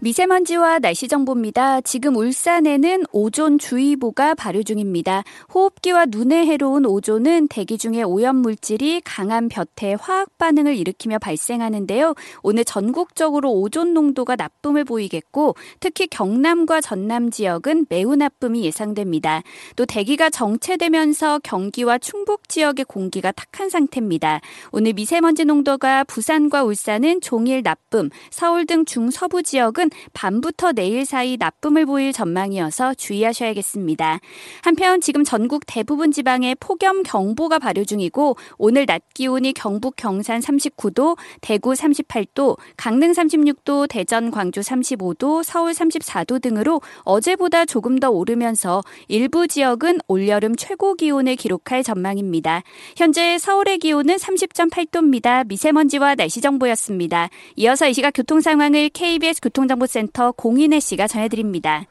[0.03, 1.81] 미세먼지와 날씨 정보입니다.
[1.83, 5.23] 지금 울산에는 오존 주의보가 발효 중입니다.
[5.55, 12.17] 호흡기와 눈에 해로운 오존은 대기 중에 오염 물질이 강한 볕에 화학 반응을 일으키며 발생하는데요.
[12.43, 19.45] 오늘 전국적으로 오존 농도가 나쁨을 보이겠고 특히 경남과 전남 지역은 매우 나쁨이 예상됩니다.
[19.77, 24.41] 또 대기가 정체되면서 경기와 충북 지역의 공기가 탁한 상태입니다.
[24.73, 31.87] 오늘 미세먼지 농도가 부산과 울산은 종일 나쁨, 서울 등 중서부 지역은 밤부터 내일 사이 나쁨을
[31.87, 34.21] 보일 전망이어서 주의하셔야겠습니다.
[34.63, 41.17] 한편 지금 전국 대부분 지방에 폭염 경보가 발효 중이고 오늘 낮 기온이 경북 경산 39도,
[41.41, 49.47] 대구 38도, 강릉 36도, 대전 광주 35도, 서울 34도 등으로 어제보다 조금 더 오르면서 일부
[49.47, 52.63] 지역은 올여름 최고 기온을 기록할 전망입니다.
[52.97, 55.47] 현재 서울의 기온은 30.8도입니다.
[55.47, 57.29] 미세먼지와 날씨 정보였습니다.
[57.57, 61.87] 이어서 이 시각 교통 상황을 KBS 교통정보 정보센터 공인혜 씨가 전해드립니다.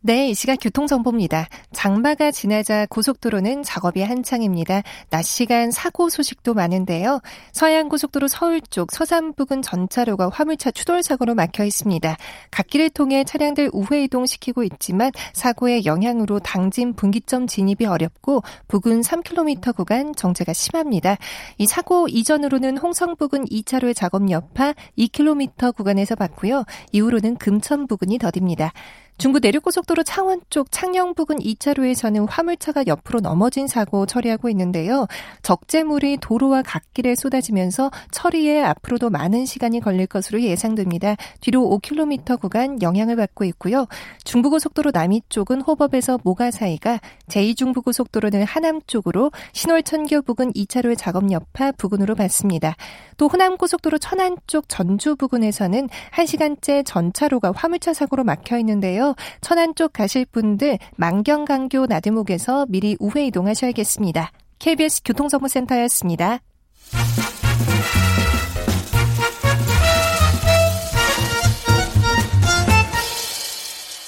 [0.00, 1.48] 네, 이 시각 교통정보입니다.
[1.72, 4.82] 장마가 지나자 고속도로는 작업이 한창입니다.
[5.10, 7.20] 낮 시간 사고 소식도 많은데요.
[7.50, 12.16] 서해안고속도로 서울 쪽 서산 부근 전차로가 화물차 추돌 사고로 막혀 있습니다.
[12.52, 20.14] 갓길을 통해 차량들 우회 이동시키고 있지만 사고의 영향으로 당진 분기점 진입이 어렵고 부근 3km 구간
[20.14, 21.16] 정체가 심합니다.
[21.58, 26.64] 이 사고 이전으로는 홍성 부근 2차로의 작업 여파 2km 구간에서 봤고요.
[26.92, 28.72] 이후로는 금천 부근이 더딥니다.
[29.18, 35.08] 중부 내륙고속도로 창원 쪽 창녕 부근 2차로에서는 화물차가 옆으로 넘어진 사고 처리하고 있는데요.
[35.42, 41.16] 적재물이 도로와 갓길에 쏟아지면서 처리에 앞으로도 많은 시간이 걸릴 것으로 예상됩니다.
[41.40, 43.86] 뒤로 5km 구간 영향을 받고 있고요.
[44.22, 52.14] 중부고속도로 남이 쪽은 호법에서 모가 사이가 제2중부고속도로는 하남 쪽으로 신월천교 부근 2차로의 작업 여파 부근으로
[52.14, 52.76] 받습니다.
[53.16, 59.07] 또 호남고속도로 천안 쪽 전주 부근에서는 1시간째 전차로가 화물차 사고로 막혀 있는데요.
[59.40, 64.32] 천안 쪽 가실 분들 만경강교 나들목에서 미리 우회 이동하셔야겠습니다.
[64.58, 66.40] KBS 교통정보센터였습니다.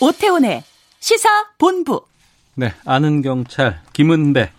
[0.01, 0.63] 오태훈의
[0.99, 2.03] 시사 본부.
[2.55, 4.51] 네, 아는 경찰 김은배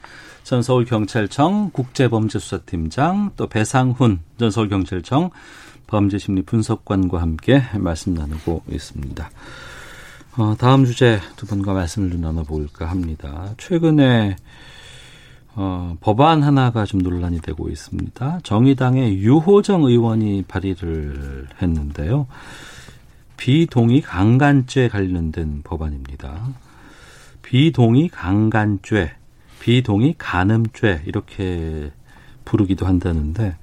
[0.44, 5.32] 전 서울경찰청 국제범죄수사팀장 또 배상훈 전 서울경찰청
[5.88, 9.30] 범죄심리 분석관과 함께 말씀 나누고 있습니다.
[10.38, 13.54] 어, 다음 주제 두 분과 말씀을 좀 나눠볼까 합니다.
[13.58, 14.38] 최근에
[15.56, 18.40] 어, 법안 하나가 좀 논란이 되고 있습니다.
[18.44, 22.28] 정의당의 유호정 의원이 발의를 했는데요.
[23.36, 26.48] 비동의 강간죄 관련된 법안입니다.
[27.42, 29.12] 비동의 강간죄,
[29.60, 31.92] 비동의 간음죄 이렇게
[32.46, 33.58] 부르기도 한다는데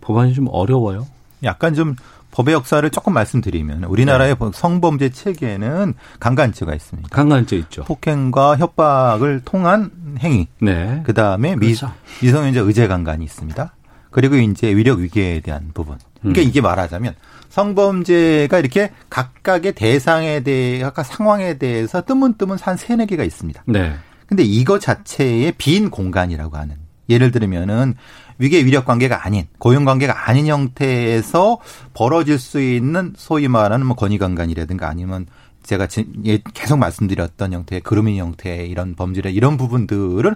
[0.00, 1.08] 법안이 좀 어려워요.
[1.42, 1.96] 약간 좀
[2.34, 4.50] 법의 역사를 조금 말씀드리면 우리나라의 네.
[4.52, 7.08] 성범죄 체계에는 강간죄가 있습니다.
[7.10, 7.84] 강간죄 있죠.
[7.84, 10.48] 폭행과 협박을 통한 행위.
[10.60, 11.02] 네.
[11.06, 11.92] 그다음에 그렇죠.
[12.20, 13.72] 미, 미성년자 의제 강간이 있습니다.
[14.10, 15.96] 그리고 이제 위력 위계에 대한 부분.
[16.20, 16.46] 그러니까 음.
[16.48, 17.14] 이게 말하자면
[17.50, 23.62] 성범죄가 이렇게 각각의 대상에 대해 각각 상황에 대해서 뜨문뜨문 한 세네 개가 있습니다.
[23.66, 23.94] 네.
[24.26, 27.94] 근데 이거 자체의 빈 공간이라고 하는 예를 들면은
[28.38, 31.58] 위계 위력 관계가 아닌 고용 관계가 아닌 형태에서
[31.94, 35.26] 벌어질 수 있는 소위 말하는 뭐 건의 강간이라든가 아니면
[35.62, 35.88] 제가
[36.26, 40.34] 예, 계속 말씀드렸던 형태의 그루밍 형태의 이런 범죄를 이런 부분들은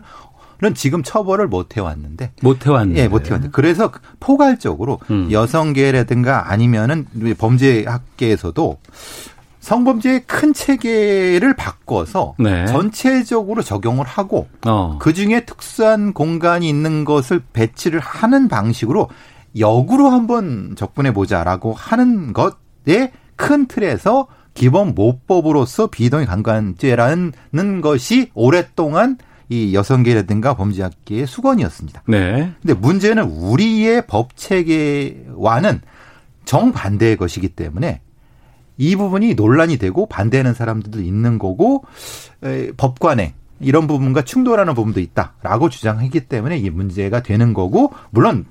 [0.60, 2.32] 는 지금 처벌을 못 해왔는데.
[2.42, 3.00] 못 해왔는데.
[3.00, 3.52] 예, 못 해왔는데.
[3.52, 5.30] 그래서 포괄적으로 음.
[5.30, 7.06] 여성계라든가 아니면은
[7.38, 8.78] 범죄학계에서도
[9.68, 12.64] 성범죄의 큰 체계를 바꿔서 네.
[12.64, 14.96] 전체적으로 적용을 하고 어.
[14.98, 19.10] 그 중에 특수한 공간이 있는 것을 배치를 하는 방식으로
[19.58, 29.18] 역으로 한번 접근해 보자라고 하는 것의 큰 틀에서 기본 모법으로서 비동의 강간죄라는 것이 오랫동안
[29.50, 32.04] 이 여성계라든가 범죄학계의 수건이었습니다.
[32.06, 32.54] 네.
[32.62, 35.82] 근데 문제는 우리의 법 체계와는
[36.46, 38.00] 정반대의 것이기 때문에
[38.78, 41.84] 이 부분이 논란이 되고 반대하는 사람들도 있는 거고
[42.44, 48.46] 에, 법관에 이런 부분과 충돌하는 부분도 있다라고 주장하기 때문에 이 문제가 되는 거고 물론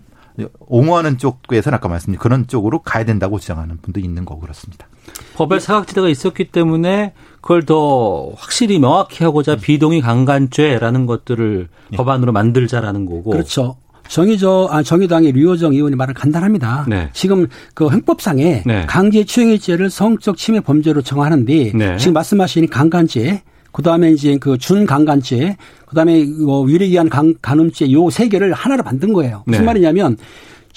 [0.60, 4.88] 옹호하는 쪽에서는 아까 말씀드린 그런 쪽으로 가야 된다고 주장하는 분도 있는 거고 그렇습니다.
[5.36, 9.60] 법의 사각지대가 있었기 때문에 그걸 더 확실히 명확히 하고자 음.
[9.62, 11.98] 비동의 강간죄라는 것들을 네.
[11.98, 13.32] 법안으로 만들자라는 거고.
[13.32, 13.78] 그렇죠.
[14.10, 16.86] 정의저 아 정의당의 류호정 의원이 말은 간단합니다.
[16.88, 17.10] 네.
[17.14, 18.86] 지금 그 형법상에 네.
[18.88, 21.98] 강제 추행의죄를 성적 침해 범죄로 정하는데 네.
[21.98, 23.42] 지금 말씀하신 강간죄
[23.72, 27.10] 그다음에 이제 그 준강간죄 그다음에 뭐 위례 기한
[27.42, 29.44] 간음죄 요 세 개를 하나로 만든 거예요.
[29.46, 29.66] 무슨 네.
[29.66, 30.18] 말이냐면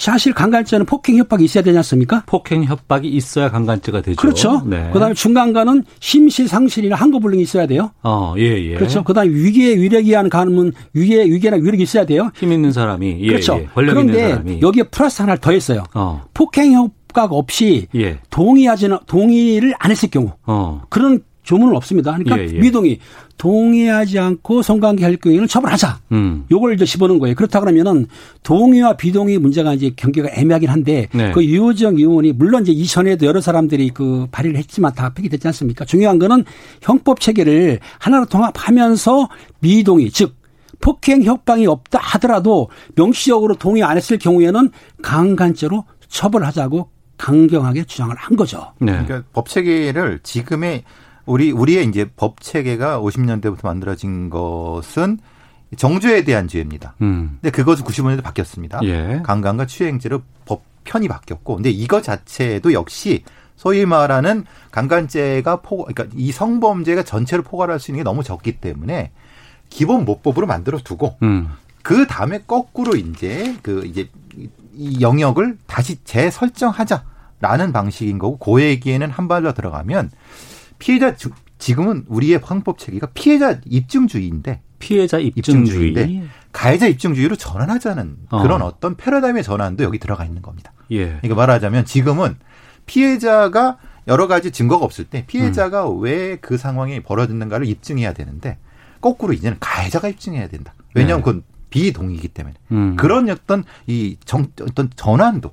[0.00, 2.22] 사실 강간죄는 폭행 협박이 있어야 되지 않습니까?
[2.24, 4.16] 폭행 협박이 있어야 강간죄가 되죠.
[4.16, 4.62] 그렇죠.
[4.64, 4.88] 네.
[4.94, 7.90] 그다음에 중간간은 심시 상실이나 항거불능이 있어야 돼요.
[8.02, 8.74] 어, 예, 예.
[8.76, 9.04] 그렇죠.
[9.04, 12.30] 그다음에 위기에 위력이 의한 간음은 위기에 위계나 위력이 있어야 돼요.
[12.34, 13.58] 힘 있는 사람이 예, 그렇죠.
[13.60, 13.68] 예.
[13.74, 15.84] 그런데 여기에 플러스 하나를 더했어요.
[15.92, 16.22] 어.
[16.32, 18.20] 폭행 협박 없이 예.
[18.30, 20.80] 동의하지는 동의를 안 했을 경우 어.
[20.88, 22.12] 그런 조문은 없습니다.
[22.12, 22.60] 그러니까 예, 예.
[22.60, 23.00] 미동의
[23.36, 25.98] 동의하지 않고 성관계 할 경우에는 처벌하자.
[26.12, 26.44] 음.
[26.48, 27.34] 요걸 이제 집어넣은 거예요.
[27.34, 28.06] 그렇다 그러면은
[28.44, 31.32] 동의와 비동의 문제가 이제 경계가 애매하긴 한데 네.
[31.32, 35.84] 그 유호정 의원이 물론 이제 이전에도 여러 사람들이 그 발의를 했지만 다 폐기됐지 않습니까?
[35.84, 36.44] 중요한 거는
[36.82, 40.37] 형법 체계를 하나로 통합하면서 미동의 즉
[40.81, 44.70] 폭행 협박이 없다 하더라도 명시적으로 동의 안 했을 경우에는
[45.02, 48.72] 강간죄로 처벌하자고 강경하게 주장을 한 거죠.
[48.79, 48.92] 네.
[48.92, 50.85] 그러니까 법 체계를 지금의
[51.31, 55.18] 우리 우리의 이제 법 체계가 50년대부터 만들어진 것은
[55.76, 56.94] 정죄에 대한 죄입니다.
[57.02, 57.38] 음.
[57.40, 58.81] 근데 그것은 95년대 바뀌었습니다.
[58.83, 59.20] 예.
[59.24, 63.22] 강간과 추행죄로 법 편이 바뀌었고, 근데 이거 자체도 역시
[63.54, 69.12] 소위 말하는 강간죄가 포, 그러니까 이 성범죄가 전체를 포괄할 수 있는 게 너무 적기 때문에
[69.68, 71.50] 기본 모법으로 만들어 두고 음.
[71.83, 74.08] 그 다음에 거꾸로 이제 그 이제
[74.74, 80.10] 이 영역을 다시 재설정하자라는 방식인 거고 그 얘기에는 한 발 더 들어가면
[80.81, 85.90] 피해자 주- 지금은 우리의 황법 체계가 피해자 입증주의인데 피해자 입증주의.
[85.90, 88.42] 입증주의인데 가해자 입증주의로 전환하자는 어.
[88.42, 90.72] 그런 어떤 패러다임의 전환도 여기 들어가 있는 겁니다.
[90.90, 91.06] 예.
[91.18, 92.37] 그러니까 말하자면 지금은
[92.87, 93.78] 피해자가
[94.08, 96.00] 여러 가지 증거가 없을 때 피해자가 음.
[96.00, 98.58] 왜그 상황이 벌어졌는가를 입증해야 되는데
[99.00, 100.74] 거꾸로 이제는 가해자가 입증해야 된다.
[100.94, 101.24] 왜냐하면 네.
[101.24, 102.96] 그건 비동의이기 때문에 음.
[102.96, 105.52] 그런 어떤 이 정, 어떤 전환도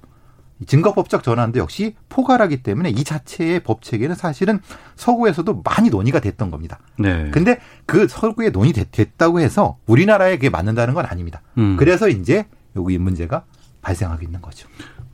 [0.66, 4.60] 증거법적 전환도 역시 포괄하기 때문에 이 자체의 법 체계는 사실은
[4.96, 6.80] 서구에서도 많이 논의가 됐던 겁니다.
[6.98, 7.30] 네.
[7.32, 11.42] 근데 그 서구에 논의됐다고 해서 우리나라에 그게 맞는다는 건 아닙니다.
[11.58, 11.78] 음.
[11.78, 13.44] 그래서 이제 여기 문제가
[13.82, 14.68] 발생하고 있는 거죠.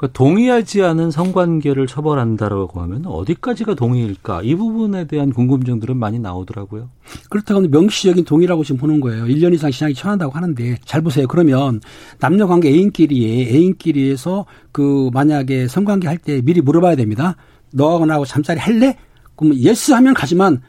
[0.04, 4.42] 그 동의하지 않은 성관계를 처벌한다라고 하면 어디까지가 동의일까?
[4.44, 6.90] 이 부분에 대한 궁금증들은 많이 나오더라고요.
[7.30, 9.24] 그렇다고 하면 명시적인 동의라고 지금 보는 거예요.
[9.24, 11.26] 1년 이상 징역에 처한다고 하는데 잘 보세요.
[11.26, 11.80] 그러면
[12.20, 17.38] 남녀 관계 애인끼리에 애인끼리에서 그 만약에 성관계 할 때 미리 물어봐야 됩니다.
[17.72, 18.98] 너하고 나하고 잠자리 할래?
[19.38, 20.62] 그러면 yes 하면 가지만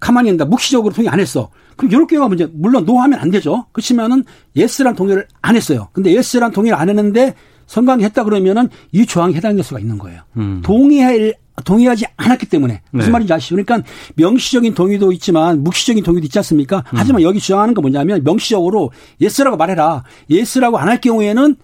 [0.00, 0.46] 가만히 있는다.
[0.46, 1.50] 묵시적으로 동의 안 했어.
[1.76, 3.66] 그럼 이렇게 하면 문제 물론 no 하면 안 되죠.
[3.70, 4.24] 그렇지만은
[4.56, 5.86] yes란 동의를 안 했어요.
[5.92, 7.36] 근데 yes란 동의를 안 했는데
[7.72, 10.20] 성관계 했다 그러면은 이 조항에 해당될 수가 있는 거예요.
[10.36, 10.60] 음.
[10.62, 11.32] 동의할
[11.64, 13.12] 동의하지 않았기 때문에 무슨 네.
[13.12, 13.54] 말인지 아시죠?
[13.56, 13.82] 그러니까
[14.16, 16.84] 명시적인 동의도 있지만 묵시적인 동의도 있지 않습니까?
[16.86, 18.90] 하지만 여기 주장하는 건 뭐냐면 명시적으로
[19.22, 20.04] yes라고 말해라.
[20.28, 21.56] yes라고 안 할 경우에는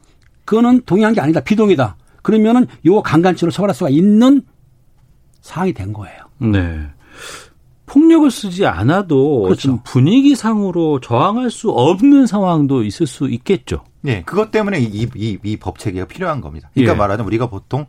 [0.47, 1.41] 그거는 동의한 게 아니다.
[1.41, 1.97] 비동의다.
[2.23, 4.41] 그러면은 요 강간죄로 처벌할 수가 있는
[5.43, 6.17] 사항이 된 거예요.
[6.39, 6.87] 네.
[7.89, 9.61] 폭력을 쓰지 않아도 그렇죠.
[9.63, 13.83] 좀 분위기상으로 저항할 수 없는 상황도 있을 수 있겠죠.
[14.07, 16.71] 예, 그것 때문에 이, 이, 이 법 체계가 필요한 겁니다.
[16.75, 16.97] 그러니까 예.
[16.97, 17.87] 말하자면 우리가 보통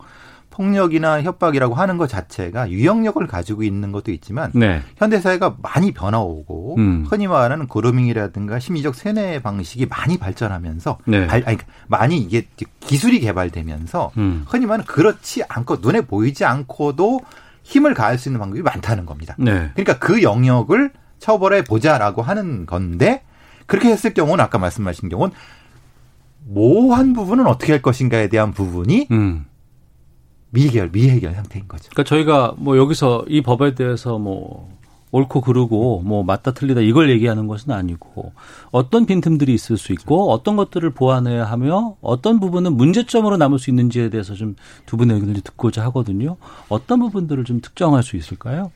[0.50, 4.82] 폭력이나 협박이라고 하는 것 자체가 유형력을 가지고 있는 것도 있지만 네.
[4.96, 7.06] 현대 사회가 많이 변화오고 음.
[7.08, 11.26] 흔히 말하는 그루밍이라든가 심리적 세뇌 방식이 많이 발전하면서 네.
[11.28, 12.46] 발- 아니, 많이 이게
[12.80, 14.44] 기술이 개발되면서 음.
[14.48, 17.20] 흔히 말하는 그렇지 않고 눈에 보이지 않고도
[17.70, 19.36] 힘을 가할 수 있는 방법이 많다는 겁니다.
[19.38, 19.70] 네.
[19.74, 20.90] 그러니까 그 영역을
[21.20, 23.22] 처벌해 보자라고 하는 건데
[23.66, 25.32] 그렇게 했을 경우는 아까 말씀하신 경우는
[26.46, 29.46] 모호한 부분은 어떻게 할 것인가에 대한 부분이 음.
[30.50, 31.88] 미해결 미해결 상태인 거죠.
[31.90, 34.68] 그러니까 저희가 뭐 여기서 이 법에 대해서 뭐
[35.12, 38.32] 옳고 그르고 뭐 맞다 틀리다 이걸 얘기하는 것은 아니고
[38.70, 44.10] 어떤 빈틈들이 있을 수 있고 어떤 것들을 보완해야 하며 어떤 부분은 문제점으로 남을 수 있는지에
[44.10, 44.54] 대해서 좀
[44.86, 46.36] 두 분의 의견을 듣고자 하거든요.
[46.68, 48.70] 어떤 부분들을 좀 특정할 수 있을까요?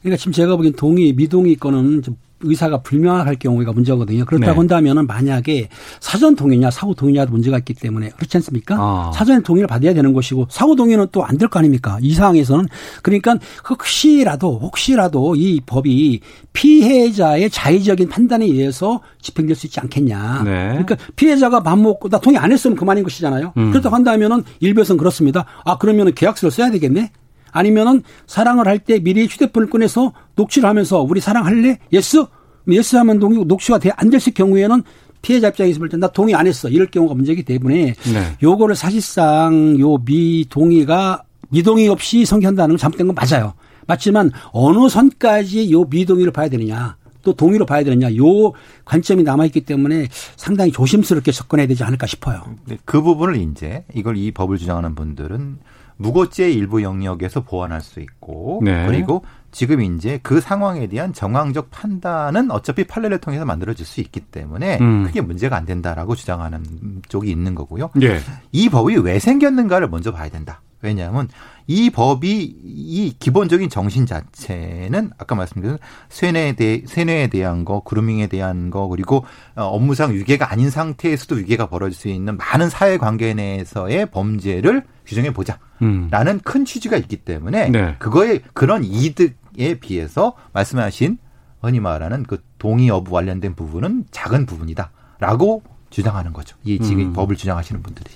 [0.00, 4.24] 그러니까 지금 제가 보기엔 동의, 미동의 거는 좀 의사가 불명확할 경우가 문제거든요.
[4.24, 4.58] 그렇다고 네.
[4.58, 5.68] 한다면은 만약에
[6.00, 8.74] 사전 동의냐 사후 동의냐도 문제가 있기 때문에 그렇지 않습니까?
[8.80, 9.12] 아.
[9.14, 11.98] 사전 동의를 받아야 되는 것이고 사후 동의는 또 안 될 거 아닙니까?
[12.00, 12.66] 이 상황에서는
[13.02, 13.36] 그러니까
[13.70, 16.18] 혹시라도 혹시라도 이 법이
[16.52, 20.42] 피해자의 자의적인 판단에 의해서 집행될 수 있지 않겠냐.
[20.44, 20.68] 네.
[20.70, 23.52] 그러니까 피해자가 맘 먹고 나 동의 안 했으면 그만인 것이잖아요.
[23.56, 23.70] 음.
[23.70, 25.44] 그렇다고 한다면은 일부에서는 그렇습니다.
[25.64, 27.12] 아 그러면은 계약서를 써야 되겠네.
[27.52, 31.78] 아니면은 사랑을 할 때 미리 휴대폰을 꺼내서 녹취를 하면서 우리 사랑할래?
[31.92, 32.24] yes?
[32.68, 34.82] Yes 하면 동의, 녹취가 안 됐을 경우에는
[35.22, 36.68] 피해자 입장에서 볼 때 나 동의 안 했어.
[36.68, 38.36] 이럴 경우가 문제이기 때문에 네.
[38.42, 43.54] 요거를 사실상 요 미동의가 미동의 없이 성취한다는 건 잘못된 건 맞아요.
[43.86, 48.52] 맞지만 어느 선까지 요 미동의를 봐야 되느냐 또 동의로 봐야 되느냐 요
[48.84, 52.42] 관점이 남아 있기 때문에 상당히 조심스럽게 접근해야 되지 않을까 싶어요.
[52.66, 55.58] 네, 그 부분을 이제 이걸 이 법을 주장하는 분들은
[56.02, 58.86] 무고죄 일부 영역에서 보완할 수 있고 네.
[58.86, 64.78] 그리고 지금 이제 그 상황에 대한 정황적 판단은 어차피 판례를 통해서 만들어질 수 있기 때문에
[64.80, 65.04] 음.
[65.04, 67.90] 크게 문제가 안 된다라고 주장하는 쪽이 있는 거고요.
[68.02, 68.18] 예.
[68.50, 70.62] 이 법이 왜 생겼는가를 먼저 봐야 된다.
[70.82, 71.28] 왜냐하면
[71.66, 75.78] 이 법이 이 기본적인 정신 자체는 아까 말씀드린
[76.08, 79.24] 세뇌에 대 세뇌에 대한 거, 그루밍에 대한 거 그리고
[79.54, 85.32] 어, 업무상 위계가 아닌 상태에서도 위계가 벌어질 수 있는 많은 사회 관계 내에서의 범죄를 규정해
[85.32, 85.58] 보자.
[85.82, 86.08] 음.
[86.10, 87.96] 라는 큰 취지가 있기 때문에 네.
[87.98, 91.18] 그거에 그런 이득에 비해서 말씀하신
[91.60, 96.56] 흔히 말하는 그 동의 여부 관련된 부분은 작은 부분이다라고 주장하는 거죠.
[96.64, 97.12] 이 지금 음.
[97.12, 98.10] 법을 주장하시는 분들이.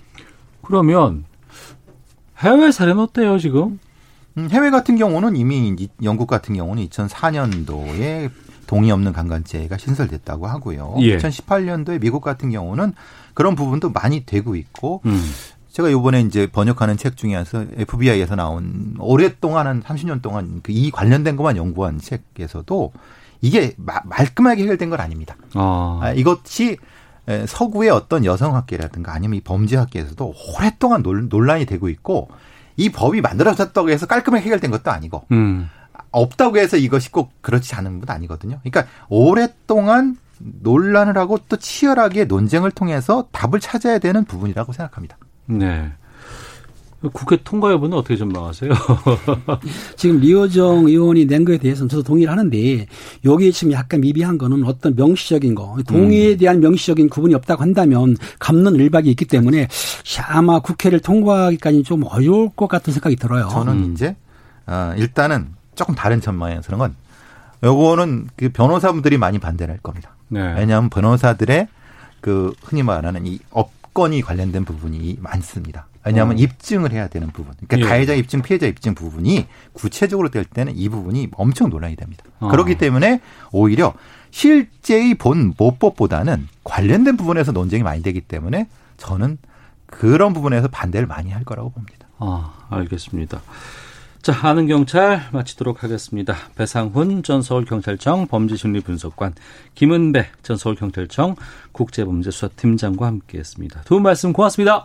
[0.62, 1.24] 그러면
[2.38, 3.78] 해외 사례는 어때요 지금?
[4.38, 8.30] 음, 해외 같은 경우는 이미 이- 영국 같은 경우는 2004년도에
[8.66, 10.96] 동의 없는 강간죄가 신설됐다고 하고요.
[11.00, 11.16] 예.
[11.18, 12.92] 2018년도에 미국 같은 경우는
[13.34, 15.22] 그런 부분도 많이 되고 있고 음.
[15.70, 21.36] 제가 요번에 이제 번역하는 책 중에서 FBI에서 나온 오랫동안 한 30년 동안 그 이 관련된
[21.36, 22.92] 것만 연구한 책에서도
[23.42, 25.36] 이게 마- 말끔하게 해결된 건 아닙니다.
[25.54, 26.00] 아.
[26.02, 26.76] 아, 이것이 에,
[27.46, 32.28] 서구의 어떤 여성학계라든가 아니면 이 범죄학계에서도 오랫동안 논, 논란이 되고 있고
[32.76, 35.68] 이 법이 만들어졌다고 해서 깔끔하게 해결된 것도 아니고 음.
[36.10, 38.60] 없다고 해서 이것이 꼭 그렇지 않은 건 아니거든요.
[38.62, 45.16] 그러니까 오랫동안 논란을 하고 또 치열하게 논쟁을 통해서 답을 찾아야 되는 부분이라고 생각합니다.
[45.46, 45.92] 네.
[47.10, 48.72] 국회 통과 여부는 어떻게 전망하세요?
[49.96, 52.86] 지금 리어정 의원이 낸 거에 대해서는 저도 동의를 하는데
[53.24, 56.38] 여기에 지금 약간 미비한 거는 어떤 명시적인 거 동의에 음.
[56.38, 59.68] 대한 명시적인 구분이 없다고 한다면 감론 일박이 있기 때문에
[60.28, 63.48] 아마 국회를 통과하기까지 좀 어려울 것 같은 생각이 들어요.
[63.50, 63.92] 저는 음.
[63.92, 64.16] 이제
[64.66, 66.94] 어, 일단은 조금 다른 전망에 서는 건
[67.62, 70.10] 요거는 그 변호사분들이 많이 반대를 할 겁니다.
[70.28, 70.40] 네.
[70.56, 71.68] 왜냐하면 변호사들의
[72.20, 75.86] 그 흔히 말하는 이 업권이 관련된 부분이 많습니다.
[76.06, 76.40] 왜냐하면 어.
[76.40, 77.54] 입증을 해야 되는 부분.
[77.66, 77.90] 그러니까 예.
[77.90, 82.24] 가해자 입증, 피해자 입증 부분이 구체적으로 될 때는 이 부분이 엄청 논란이 됩니다.
[82.38, 82.48] 어.
[82.48, 83.20] 그렇기 때문에
[83.52, 83.92] 오히려
[84.30, 89.38] 실제의 본 모법보다는 관련된 부분에서 논쟁이 많이 되기 때문에 저는
[89.86, 92.06] 그런 부분에서 반대를 많이 할 거라고 봅니다.
[92.18, 93.40] 아, 알겠습니다.
[94.22, 96.34] 자, 아는 경찰 마치도록 하겠습니다.
[96.56, 99.34] 배상훈 전 서울경찰청 범죄심리분석관,
[99.76, 101.36] 김은배 전 서울경찰청
[101.72, 103.82] 국제범죄수사팀장과 함께했습니다.
[103.82, 104.84] 두 분 말씀 고맙습니다.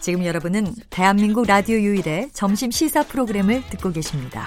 [0.00, 4.46] 지금 여러분은 대한민국 라디오 유일의 점심 시사 프로그램을 듣고 계십니다.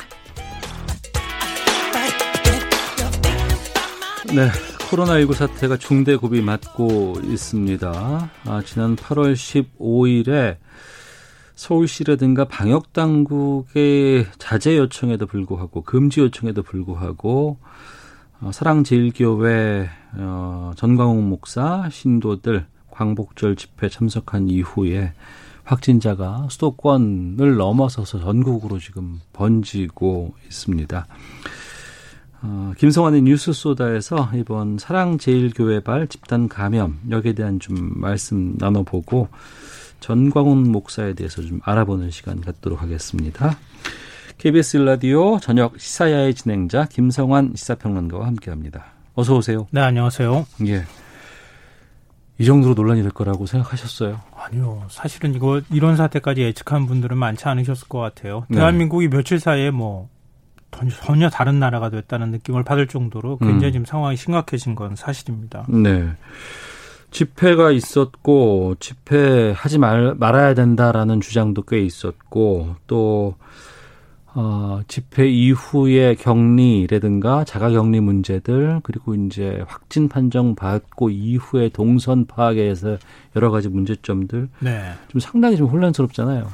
[4.33, 4.49] 네,
[4.89, 8.31] 코로나19 사태가 중대 고비 맞고 있습니다.
[8.45, 10.57] 아, 지난 8월 15일에
[11.55, 17.59] 서울시라든가 방역 당국의 자제 요청에도 불구하고 금지 요청에도 불구하고
[18.39, 25.13] 어, 사랑제일교회 어, 전광훈 목사 신도들 광복절 집회 참석한 이후에
[25.63, 31.07] 확진자가 수도권을 넘어서서 전국으로 지금 번지고 있습니다.
[32.43, 39.29] 어, 김성환의 뉴스 소다에서 이번 사랑제일교회발 집단 감염 여기에 대한 좀 말씀 나눠보고
[39.99, 43.57] 전광훈 목사에 대해서 좀 알아보는 시간 갖도록 하겠습니다.
[44.39, 48.85] KBS 라디오 저녁 시사야의 진행자 김성환 시사평론가와 함께합니다.
[49.13, 49.67] 어서 오세요.
[49.69, 50.47] 네, 안녕하세요.
[50.65, 50.83] 예.
[52.41, 54.19] 이 정도로 논란이 될 거라고 생각하셨어요?
[54.35, 54.83] 아니요.
[54.89, 58.45] 사실은 이거 이런 사태까지 예측한 분들은 많지 않으셨을 것 같아요.
[58.49, 58.57] 네.
[58.57, 60.09] 대한민국이 며칠 사이에 뭐
[61.03, 63.71] 전혀 다른 나라가 됐다는 느낌을 받을 정도로 굉장히 음.
[63.73, 65.65] 지금 상황이 심각해진 건 사실입니다.
[65.69, 66.09] 네.
[67.11, 73.35] 집회가 있었고 집회하지 말, 말아야 된다라는 주장도 꽤 있었고 또
[74.33, 82.97] 어, 집회 이후의 격리라든가 자가격리 문제들 그리고 이제 확진 판정 받고 이후의 동선 파악에서
[83.35, 84.93] 여러 가지 문제점들 네.
[85.09, 86.47] 좀 상당히 좀 혼란스럽잖아요.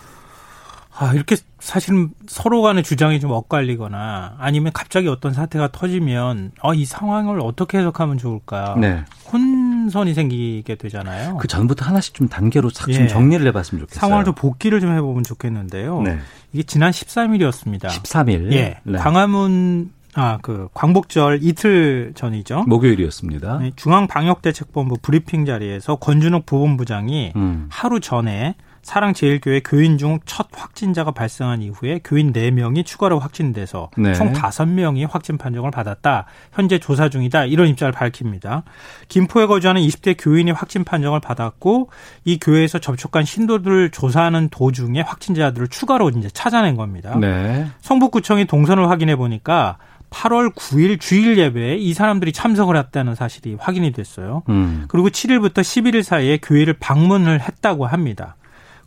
[1.00, 6.86] 아, 이렇게 사실은 서로 간의 주장이 좀 엇갈리거나 아니면 갑자기 어떤 사태가 터지면 어, 이
[6.86, 8.76] 상황을 어떻게 해석하면 좋을까?
[8.80, 9.04] 네.
[9.32, 11.38] 혼선이 생기게 되잖아요.
[11.38, 13.08] 그 전부터 하나씩 좀 단계로 싹좀 예.
[13.08, 14.00] 정리를 해봤으면 좋겠어요.
[14.00, 16.02] 상황을 좀 복기를 좀 해보면 좋겠는데요.
[16.02, 16.18] 네.
[16.54, 17.88] 이게 지난 13일이었습니다.
[17.88, 18.52] 13일.
[18.54, 18.80] 예.
[18.84, 18.98] 네.
[18.98, 22.64] 광화문 아, 그 광복절 이틀 전이죠.
[22.68, 23.60] 목요일이었습니다.
[23.60, 27.68] 네, 중앙방역대책본부 브리핑 자리에서 권준욱 부본부장이 음.
[27.70, 28.56] 하루 전에
[28.88, 34.14] 사랑제일교회 교인 중 첫 확진자가 발생한 이후에 교인 4명이 추가로 확진돼서 네.
[34.14, 36.26] 총 5명이 확진 판정을 받았다.
[36.54, 37.46] 현재 조사 중이다.
[37.46, 38.64] 이런 입장을 밝힙니다.
[39.08, 41.90] 김포에 거주하는 20대 교인이 확진 판정을 받았고
[42.26, 47.18] 이 교회에서 접촉한 신도들을 조사하는 도중에 확진자들을 추가로 이제 찾아낸 겁니다.
[47.18, 47.68] 네.
[47.82, 49.78] 성북구청이 동선을 확인해 보니까
[50.10, 54.44] 8월 9일 주일 예배에 이 사람들이 참석을 했다는 사실이 확인이 됐어요.
[54.50, 54.86] 음.
[54.88, 58.36] 그리고 7일부터 11일 사이에 교회를 방문을 했다고 합니다.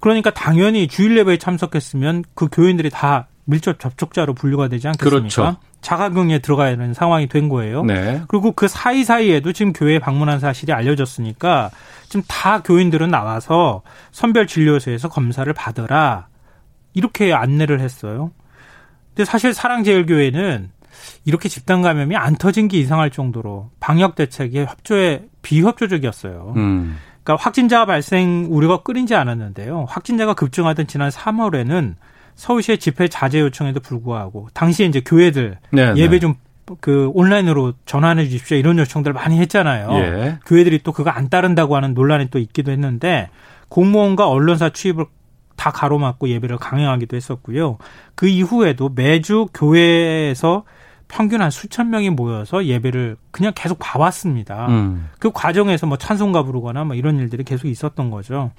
[0.00, 5.18] 그러니까 당연히 주일 예배에 참석했으면 그 교인들이 다 밀접 접촉자로 분류가 되지 않겠습니까?
[5.18, 5.56] 그렇죠.
[5.80, 7.84] 자가격리에 들어가야 되는 상황이 된 거예요.
[7.84, 8.22] 네.
[8.28, 11.70] 그리고 그 사이사이에도 지금 교회에 방문한 사실이 알려졌으니까
[12.08, 16.28] 지금 다 교인들은 나와서 선별 진료소에서 검사를 받으라
[16.92, 18.30] 이렇게 안내를 했어요.
[19.08, 20.70] 근데 사실 사랑제일교회는
[21.24, 26.54] 이렇게 집단 감염이 안 터진 게 이상할 정도로 방역 대책에 협조에 비협조적이었어요.
[26.56, 26.98] 음.
[27.22, 29.86] 그러니까 확진자 발생 우려가 끊이지 않았는데요.
[29.88, 31.94] 확진자가 급증하던 지난 3월에는
[32.34, 36.34] 서울시의 집회 자제 요청에도 불구하고 당시에 이제 교회들 네, 예배 네.
[36.66, 39.90] 좀그 온라인으로 전환해 주십시오 이런 요청들 많이 했잖아요.
[39.92, 40.38] 예.
[40.46, 43.28] 교회들이 또 그거 안 따른다고 하는 논란이 또 있기도 했는데
[43.68, 45.04] 공무원과 언론사 취입을
[45.56, 47.76] 다 가로막고 예배를 강행하기도 했었고요.
[48.14, 50.64] 그 이후에도 매주 교회에서
[51.10, 54.68] 평균 한 수천 명이 모여서 예배를 그냥 계속 봐왔습니다.
[54.68, 55.08] 음.
[55.18, 58.52] 그 과정에서 뭐 찬송가 부르거나 뭐 이런 일들이 계속 있었던 거죠.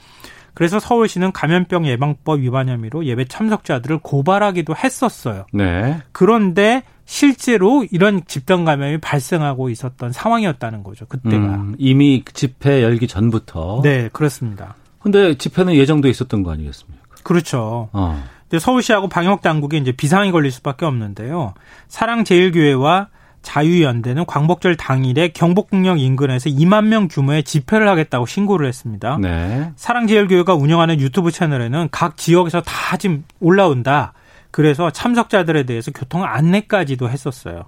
[0.53, 5.45] 그래서 서울시는 감염병 예방법 위반 혐의로 예배 참석자들을 고발하기도 했었어요.
[5.53, 6.01] 네.
[6.11, 11.05] 그런데 실제로 이런 집단 감염이 발생하고 있었던 상황이었다는 거죠.
[11.05, 11.37] 그때가.
[11.37, 13.81] 음, 이미 집회 열기 전부터.
[13.83, 14.75] 네, 그렇습니다.
[14.99, 17.01] 근데 집회는 예정돼 있었던 거 아니겠습니까?
[17.23, 17.89] 그렇죠.
[17.93, 18.23] 어.
[18.51, 21.53] 근데 서울시하고 방역 당국이 이제 비상이 걸릴 수밖에 없는데요.
[21.87, 23.07] 사랑제일교회와
[23.41, 29.17] 자유연대는 광복절 당일에 경복궁역 인근에서 2만 명 규모의 집회를 하겠다고 신고를 했습니다.
[29.21, 29.71] 네.
[29.77, 34.11] 사랑제일교회가 운영하는 유튜브 채널에는 각 지역에서 다 지금 올라온다.
[34.51, 37.63] 그래서 참석자들에 대해서 교통 안내까지도 했었어요.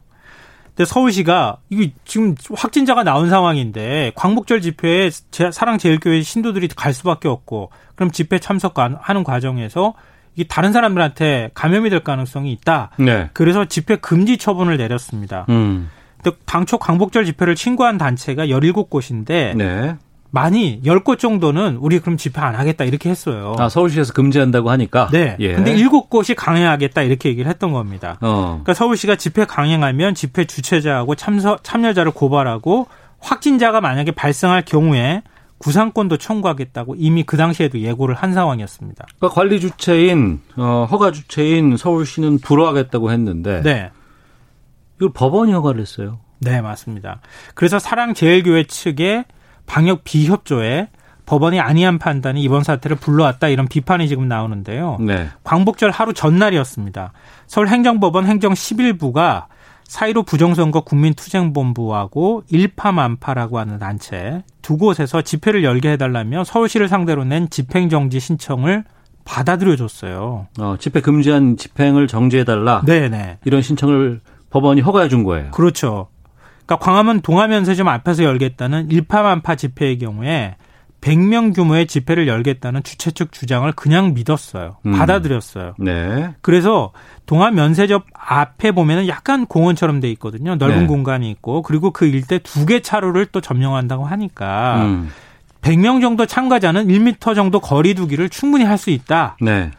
[0.76, 8.12] 근데 서울시가 이거 지금 확진자가 나온 상황인데 광복절 집회에 사랑제일교회 신도들이 갈 수밖에 없고 그럼
[8.12, 9.94] 집회 참석하는 과정에서
[10.36, 12.92] 이게 다른 사람들한테 감염이 될 가능성이 있다.
[12.98, 13.30] 네.
[13.34, 15.46] 그래서 집회 금지 처분을 내렸습니다.
[15.50, 15.90] 음.
[16.22, 19.96] 근데 당초 광복절 집회를 신고한 단체가 17곳인데 네.
[20.32, 23.56] 많이 10곳 정도는 우리 그럼 집회 안 하겠다 이렇게 했어요.
[23.60, 25.10] 아, 서울시에서 금지한다고 하니까.
[25.12, 25.36] 네.
[25.40, 25.54] 예.
[25.54, 28.18] 근데 7곳이 강행하겠다 이렇게 얘기를 했던 겁니다.
[28.22, 28.62] 어.
[28.64, 32.88] 그러니까 서울시가 집회 강행하면 집회 주최자하고 참석 참여자를 고발하고
[33.20, 35.22] 확진자가 만약에 발생할 경우에
[35.64, 39.06] 구상권도 청구하겠다고 이미 그 당시에도 예고를 한 상황이었습니다.
[39.18, 43.92] 그러니까 관리 주체인 어, 허가 주체인 서울시는 불허하겠다고 했는데 네.
[44.98, 46.20] 이걸 법원이 허가를 했어요.
[46.40, 47.22] 네, 맞습니다.
[47.56, 49.24] 그래서 사랑제일교회 측의
[49.66, 50.90] 방역 비협조에
[51.26, 54.98] 법원이 아니한 판단이 이번 사태를 불러왔다 이런 비판이 지금 나오는데요.
[55.00, 55.30] 네.
[55.46, 57.14] 광복절 하루 전날이었습니다.
[57.48, 59.46] 서울행정법원 행정 11부가
[59.86, 68.20] 사이로 부정선거 국민투쟁본부하고 일파만파라고 하는 단체 두 곳에서 집회를 열게 해달라며 서울시를 상대로 낸 집행정지
[68.20, 68.84] 신청을
[69.26, 70.48] 받아들여줬어요.
[70.60, 72.82] 어, 집회 금지한 집행을 정지해달라.
[72.86, 73.40] 네네.
[73.46, 75.52] 이런 신청을 법원이 허가해 준 거예요.
[75.52, 76.08] 그렇죠.
[76.66, 80.56] 그러니까 광화문 동화면세점 앞에서 열겠다는 일파만파 집회의 경우에
[81.04, 84.78] 100명 규모의 집회를 열겠다는 주최 측 주장을 그냥 믿었어요.
[84.86, 84.94] 음.
[84.94, 85.74] 받아들였어요.
[85.78, 86.34] 네.
[86.42, 86.92] 그래서
[87.26, 90.56] 동화면세점 앞에 보면은 약간 공원처럼 돼 있거든요.
[90.56, 90.88] 넓은 네.
[90.88, 95.10] 공간이 있고 그리고 그 일대 두 개 차로를 또 점령한다고 하니까 음.
[95.62, 99.38] 100명 정도 참가자는 1m 정도 거리 두기를 충분히 할 수 있다.
[99.42, 99.72] 네.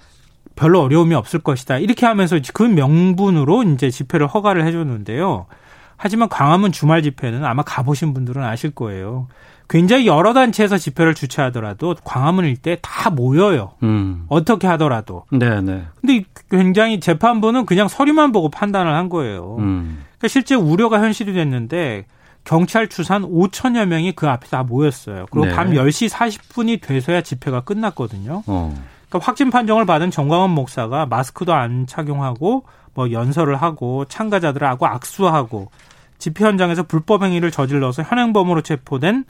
[0.56, 1.78] 별로 어려움이 없을 것이다.
[1.78, 5.46] 이렇게 하면서 그 명분으로 이제 집회를 허가를 해줬는데요.
[5.96, 9.26] 하지만 광화문 주말 집회는 아마 가보신 분들은 아실 거예요.
[9.68, 13.72] 굉장히 여러 단체에서 집회를 주최하더라도 광화문 일대 다 모여요.
[13.82, 14.26] 음.
[14.28, 15.24] 어떻게 하더라도.
[15.30, 15.84] 네, 네.
[16.00, 19.56] 근데 굉장히 재판부는 그냥 서류만 보고 판단을 한 거예요.
[19.58, 20.04] 음.
[20.18, 22.06] 그러니까 실제 우려가 현실이 됐는데
[22.44, 25.26] 경찰 추산 5천여 명이 그 앞에 다 모였어요.
[25.30, 25.54] 그리고 네.
[25.54, 28.42] 밤 10시 40분이 돼서야 집회가 끝났거든요.
[28.46, 28.74] 어.
[29.08, 35.70] 그러니까 확진 판정을 받은 정광원 목사가 마스크도 안 착용하고 뭐 연설을 하고 참가자들하고 악수하고
[36.18, 39.24] 집회 현장에서 불법 행위를 저질러서 현행범으로 체포된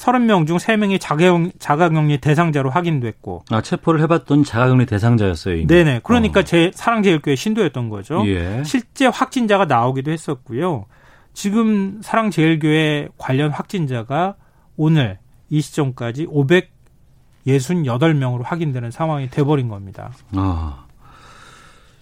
[0.00, 3.44] 30명 중 3명이 자가격, 자가격리 대상자로 확인됐고.
[3.50, 5.56] 아, 체포를 해봤던 자가격리 대상자였어요.
[5.56, 5.66] 이미.
[5.66, 6.00] 네네.
[6.04, 8.26] 그러니까 제 사랑제일교회 신도였던 거죠.
[8.26, 8.62] 예.
[8.64, 10.86] 실제 확진자가 나오기도 했었고요.
[11.34, 14.36] 지금 사랑제일교회 관련 확진자가
[14.76, 15.18] 오늘
[15.50, 20.12] 이 시점까지 568명으로 확인되는 상황이 돼버린 겁니다.
[20.34, 20.86] 아.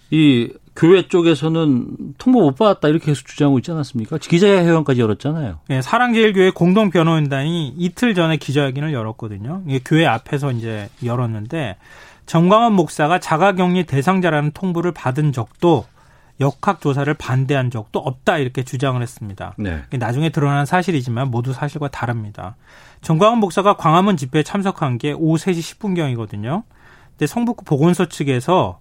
[0.09, 4.17] 이 교회 쪽에서는 통보 못 받았다 이렇게 계속 주장하고 있지 않았습니까?
[4.17, 5.59] 기자회견까지 열었잖아요.
[5.67, 9.61] 네, 사랑제일교회 공동 변호인단이 이틀 전에 기자회견을 열었거든요.
[9.67, 11.75] 이게 교회 앞에서 이제 열었는데
[12.27, 15.85] 정광원 목사가 자가격리 대상자라는 통보를 받은 적도
[16.39, 19.55] 역학 조사를 반대한 적도 없다 이렇게 주장을 했습니다.
[19.57, 19.83] 네.
[19.91, 22.55] 나중에 드러난 사실이지만 모두 사실과 다릅니다.
[23.01, 26.63] 정광원 목사가 광화문 집회에 참석한 게 오후 3시 10분경이거든요.
[27.09, 28.79] 근데 성북구 보건소 측에서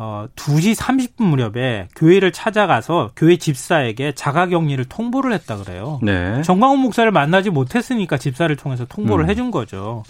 [0.00, 5.98] 어, 2시 30분 무렵에 교회를 찾아가서 교회 집사에게 자가격리를 통보를 했다 그래요.
[6.04, 6.40] 네.
[6.42, 9.30] 정광훈 목사를 만나지 못했으니까 집사를 통해서 통보를 음.
[9.30, 10.04] 해준 거죠.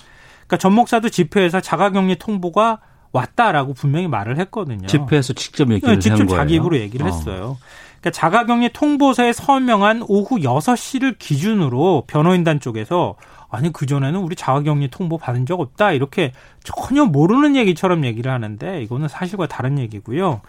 [0.47, 2.81] 그러니까 전 목사도 집회에서 자가격리 통보가
[3.13, 4.87] 왔다라고 분명히 말을 했거든요.
[4.87, 6.39] 집회에서 직접 얘기를 네, 직접 한 거예요.
[6.39, 7.09] 자기 입으로 얘기를 어.
[7.09, 7.57] 했어요.
[8.01, 13.17] 그러니까 자가격리 통보서에 서명한 오후 6시를 기준으로 변호인단 쪽에서
[13.51, 16.33] 아니 그전에는 우리 자가격리 통보 받은 적 없다 이렇게
[16.65, 20.43] 전혀 모르는 얘기처럼 얘기를 하는데 이거는 사실과 다른 얘기고요.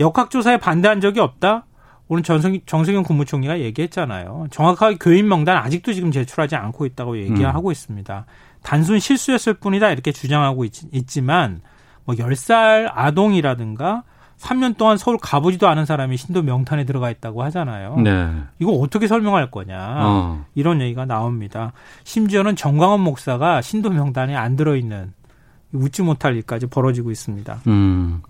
[0.00, 1.66] 역학조사에 반대한 적이 없다?
[2.06, 4.48] 오늘 전성, 정세균 국무총리가 얘기했잖아요.
[4.50, 8.26] 정확하게 교인 명단 아직도 지금 제출하지 않고 있다고 얘기하고 있습니다.
[8.62, 10.72] 단순 실수였을 뿐이다 이렇게 주장하고 있,
[11.06, 11.60] 지만뭐
[12.08, 14.04] 10살 아동이라든가
[14.38, 17.96] 3년 동안 서울 가보지도 않은 사람이 신도 명단에 들어가 있다고 하잖아요.
[17.96, 18.30] 네.
[18.58, 19.96] 이거 어떻게 설명할 거냐.
[20.02, 20.44] 어.
[20.54, 21.72] 이런 얘기가 나옵니다.
[22.04, 25.12] 심지어는 정광원 목사가 신도 명단에 안 들어있는
[25.72, 27.60] 웃지 못할 일까지 벌어지고 있습니다.
[27.68, 28.20] 음.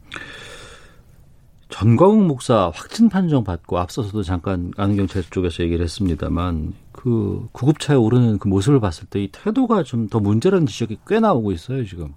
[1.71, 8.47] 전광훈 목사 확진 판정 받고 앞서서도 잠깐 안경찰 쪽에서 얘기를 했습니다만 그 구급차에 오르는 그
[8.49, 12.15] 모습을 봤을 때 이 태도가 좀 더 문제라는 지적이 꽤 나오고 있어요 지금.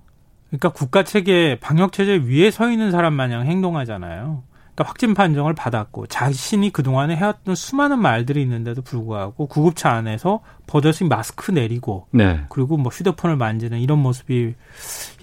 [0.49, 4.43] 그러니까 국가 체계 방역 체제 위에 서 있는 사람 마냥 행동하잖아요.
[4.77, 11.49] 그러니까 확진 판정을 받았고 자신이 그동안에 해왔던 수많은 말들이 있는데도 불구하고 구급차 안에서 버젓이 마스크
[11.49, 12.41] 내리고 네.
[12.49, 14.53] 그리고 뭐 휴대폰을 만지는 이런 모습이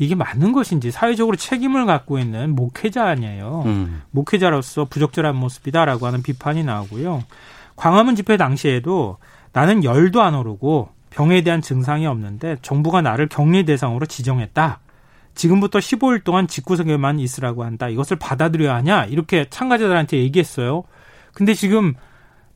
[0.00, 3.62] 이게 맞는 것인지 사회적으로 책임을 갖고 있는 목회자 아니에요.
[3.66, 4.02] 음.
[4.10, 7.22] 목회자로서 부적절한 모습이다라고 하는 비판이 나오고요.
[7.76, 9.18] 광화문 집회 당시에도
[9.52, 14.80] 나는 열도 안 오르고 병에 대한 증상이 없는데 정부가 나를 격리 대상으로 지정했다.
[15.34, 17.88] 지금부터 15일 동안 집구석에만 있으라고 한다.
[17.88, 19.04] 이것을 받아들여야 하냐?
[19.06, 20.84] 이렇게 참가자들한테 얘기했어요.
[21.32, 21.94] 근데 지금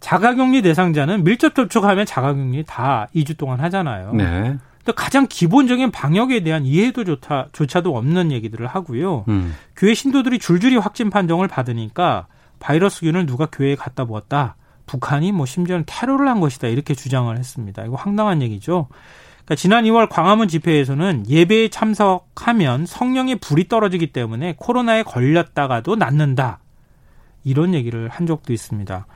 [0.00, 4.12] 자가격리 대상자는 밀접 접촉하면 자가격리 다 2주 동안 하잖아요.
[4.12, 4.56] 네.
[4.78, 9.24] 근데 가장 기본적인 방역에 대한 이해도 좋다, 조차도 없는 얘기들을 하고요.
[9.28, 9.54] 음.
[9.76, 12.26] 교회 신도들이 줄줄이 확진 판정을 받으니까
[12.60, 14.56] 바이러스균을 누가 교회에 갖다 부었다.
[14.86, 16.68] 북한이 뭐 심지어는 테러를 한 것이다.
[16.68, 17.84] 이렇게 주장을 했습니다.
[17.84, 18.88] 이거 황당한 얘기죠.
[19.49, 26.59] 그러니까 지난 2월 광화문 집회에서는 예배에 참석하면 성령의 불이 떨어지기 때문에 코로나에 걸렸다가도 낫는다.
[27.44, 29.07] 이런 얘기를 한 적도 있습니다.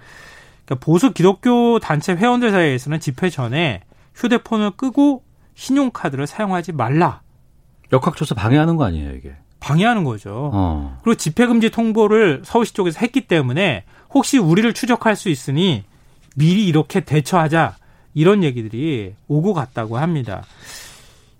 [0.64, 3.82] 그러니까 보수 기독교 단체 회원들 사이에서는 집회 전에
[4.14, 5.22] 휴대폰을 끄고
[5.54, 7.20] 신용카드를 사용하지 말라.
[7.92, 9.34] 역학조사 방해하는 거 아니에요 이게?
[9.60, 10.50] 방해하는 거죠.
[10.54, 10.98] 어.
[11.04, 15.84] 그리고 집회금지 통보를 서울시 쪽에서 했기 때문에 혹시 우리를 추적할 수 있으니
[16.36, 17.76] 미리 이렇게 대처하자.
[18.14, 20.42] 이런 얘기들이 오고 갔다고 합니다.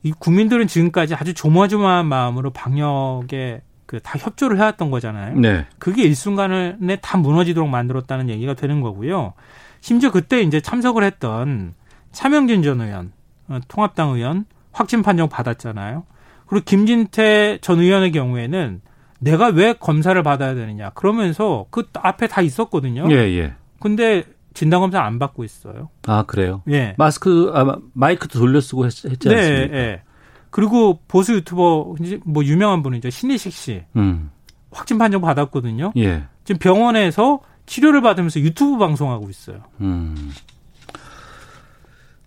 [0.03, 3.63] 이 국민들은 지금까지 아주 조마조마한 마음으로 방역에
[3.93, 5.39] 그 다 협조를 해왔던 거잖아요.
[5.39, 5.67] 네.
[5.79, 9.35] 그게 일순간에 다 무너지도록 만들었다는 얘기가 되는 거고요.
[9.83, 11.75] 심지어 그때 이제 참석을 했던
[12.11, 13.13] 차명진 전 의원,
[13.49, 16.05] 어, 통합당 의원 확진 판정 받았잖아요.
[16.47, 18.81] 그리고 김진태 전 의원의 경우에는
[19.19, 23.09] 내가 왜 검사를 받아야 되느냐 그러면서 그 앞에 다 있었거든요.
[23.11, 23.53] 예, 예.
[23.79, 24.25] 근데
[24.55, 25.91] 진단 검사 안 받고 있어요.
[26.07, 26.63] 아 그래요?
[26.69, 26.95] 예.
[26.99, 29.77] 마스크 아, 마이크도 돌려 쓰고 했, 했지 네, 않습니까?
[29.77, 30.03] 예.
[30.51, 31.95] 그리고 보수 유튜버
[32.25, 34.31] 뭐 유명한 분이죠 신희식 씨 음.
[34.71, 35.93] 확진 판정 받았거든요.
[35.97, 36.25] 예.
[36.45, 39.63] 지금 병원에서 치료를 받으면서 유튜브 방송하고 있어요.
[39.81, 40.33] 음.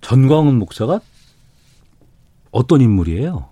[0.02, 1.00] 전광훈 목사가
[2.52, 3.50] 어떤 인물이에요?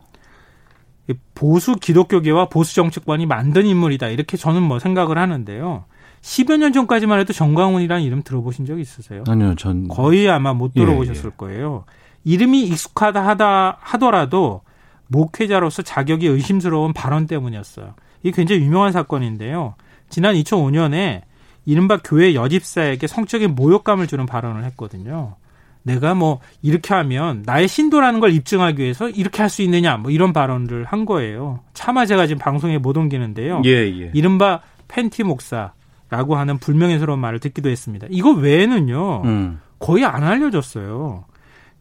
[1.35, 5.85] 보수 기독교계와 보수 정치권이 만든 인물이다 이렇게 저는 뭐 생각을 하는데요.
[6.23, 9.23] 10여 년 전까지만 해도 정광훈이라는 이름 들어보신 적 있으세요?
[9.27, 11.83] 아니요, 전 거의 아마 못 예, 들어보셨을 거예요.
[12.23, 14.61] 이름이 익숙하다 하다 하더라도
[15.07, 17.93] 목회자로서 자격이 의심스러운 발언 때문이었어요.
[18.23, 19.75] 이게 굉장히 유명한 사건인데요.
[20.09, 21.23] 지난 2005년에
[21.65, 25.35] 이른바 교회 여집사에게 성적인 모욕감을 주는 발언을 했거든요.
[25.81, 30.31] 내가 뭐 이렇게 하면 나의 신도라는 걸 입증하기 위해서 이렇게 할 수 있느냐 뭐 이런
[30.31, 31.59] 발언을 한 거예요.
[31.73, 33.61] 차마 제가 지금 방송에 못 옮기는데요.
[33.65, 34.11] 예, 예.
[34.13, 35.73] 이른바 팬티 목사
[36.13, 38.05] 라고 하는 불명예스러운 말을 듣기도 했습니다.
[38.11, 39.21] 이거 외에는요.
[39.25, 39.59] 음.
[39.79, 41.25] 거의 안 알려졌어요.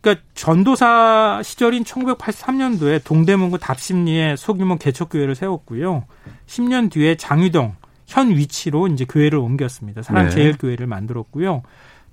[0.00, 6.04] 그러니까 전도사 시절인 1983년도에 동대문구 답심리에 소규모 개척교회를 세웠고요.
[6.46, 7.74] 10년 뒤에 장유동
[8.06, 10.00] 현 위치로 이제 교회를 옮겼습니다.
[10.02, 11.62] 사랑제일교회를 만들었고요.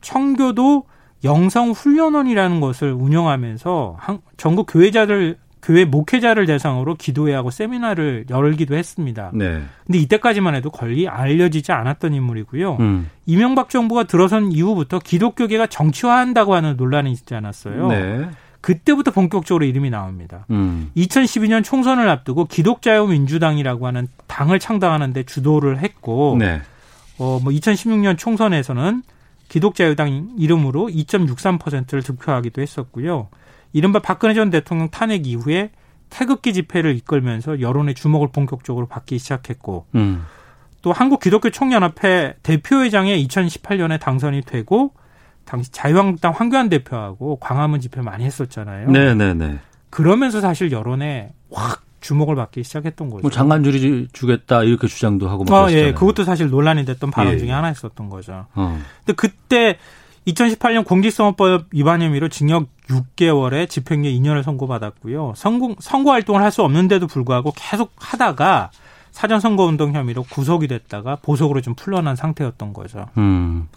[0.01, 0.83] 청교도
[1.23, 9.31] 영성훈련원이라는 것을 운영하면서 한- 전국 교회자들 교회 목회자를 대상으로 기도회하고 세미나를 열기도 했습니다.
[9.33, 9.61] 네.
[9.85, 12.77] 근데 이때까지만 해도 거의 알려지지 않았던 인물이고요.
[12.79, 13.09] 음.
[13.25, 17.87] 이명박 정부가 들어선 이후부터 기독교계가 정치화한다고 하는 논란이 있지 않았어요.
[17.87, 18.29] 네.
[18.61, 20.45] 그때부터 본격적으로 이름이 나옵니다.
[20.49, 20.91] 음.
[20.95, 26.61] 2012년 총선을 앞두고 기독자유민주당이라고 하는 당을 창당하는데 주도를 했고, 네.
[27.17, 29.03] 어, 뭐 2016년 총선에서는
[29.47, 33.29] 기독자유당 이름으로 2.63%를 득표하기도 했었고요.
[33.73, 35.71] 이른바 박근혜 전 대통령 탄핵 이후에
[36.09, 40.25] 태극기 집회를 이끌면서 여론의 주목을 본격적으로 받기 시작했고, 음.
[40.81, 44.93] 또 한국 기독교 총연합회 대표회장에 2018년에 당선이 되고
[45.45, 48.89] 당시 자유한국당 황교안 대표하고 광화문 집회 많이 했었잖아요.
[48.89, 49.59] 네, 네, 네.
[49.89, 53.21] 그러면서 사실 여론에 확 주목을 받기 시작했던 거죠.
[53.21, 55.71] 뭐 장관 줄이 주겠다 이렇게 주장도 하고 막 아.
[55.71, 57.53] 예, 그것도 사실 논란이 됐던 발언 예, 중에 예.
[57.53, 58.45] 하나였었던 거죠.
[58.53, 58.79] 어.
[58.99, 59.77] 근데 그때
[60.27, 65.33] 2018년 공직선거법 위반 혐의로 징역 6개월에 집행유예 2년을 선고받았고요.
[65.35, 68.71] 선거, 선거 활동을 할 수 없는데도 불구하고 계속 하다가
[69.11, 73.05] 사전 선거 운동 혐의로 구속이 됐다가 보석으로 좀 풀려난 상태였던 거죠.
[73.17, 73.67] 음.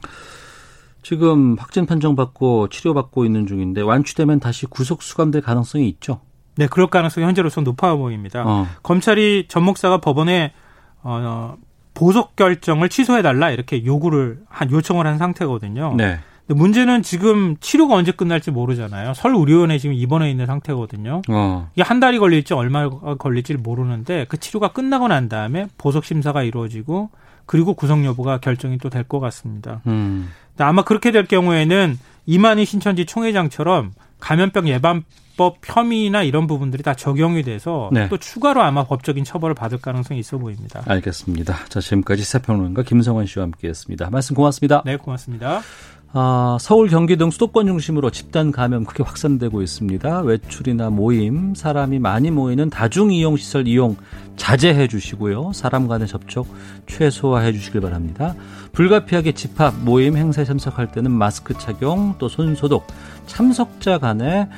[1.02, 6.20] 지금 확진 판정 받고 치료받고 있는 중인데 완치되면 다시 구속 수감될 가능성이 있죠.
[6.56, 8.44] 네, 그럴 가능성이 현재로서 높아 보입니다.
[8.46, 8.66] 어.
[8.82, 10.52] 검찰이 전 목사가 법원에
[11.02, 11.56] 어,
[11.94, 15.94] 보석 결정을 취소해 달라 이렇게 요구를 한 요청을 한 상태거든요.
[15.96, 16.20] 네.
[16.54, 19.14] 문제는 지금 치료가 언제 끝날지 모르잖아요.
[19.14, 21.22] 설 의료원에 지금 입원해 있는 상태거든요.
[21.28, 21.70] 어.
[21.74, 27.10] 이게 한 달이 걸릴지 얼마 걸릴지 모르는데 그 치료가 끝나고 난 다음에 보석 심사가 이루어지고
[27.46, 29.80] 그리고 구성 여부가 결정이 또 될 것 같습니다.
[29.86, 30.30] 음.
[30.58, 37.90] 아마 그렇게 될 경우에는 이만희 신천지 총회장처럼 감염병 예방법 혐의나 이런 부분들이 다 적용이 돼서
[37.92, 38.08] 네.
[38.08, 40.82] 또 추가로 아마 법적인 처벌을 받을 가능성이 있어 보입니다.
[40.86, 41.56] 알겠습니다.
[41.68, 44.10] 자, 지금까지 세평론가 김성환 씨와 함께했습니다.
[44.10, 44.82] 말씀 고맙습니다.
[44.84, 45.62] 네, 고맙습니다.
[46.14, 50.20] 아, 서울, 경기 등 수도권 중심으로 집단 감염 크게 확산되고 있습니다.
[50.20, 53.96] 외출이나 모임, 사람이 많이 모이는 다중이용 시설 이용
[54.36, 55.52] 자제해 주시고요.
[55.54, 56.48] 사람 간의 접촉
[56.86, 58.34] 최소화해 주시길 바랍니다.
[58.72, 62.86] 불가피하게 집합, 모임, 행사에 참석할 때는 마스크 착용, 또 손소독,
[63.26, 64.48] 참석자 간의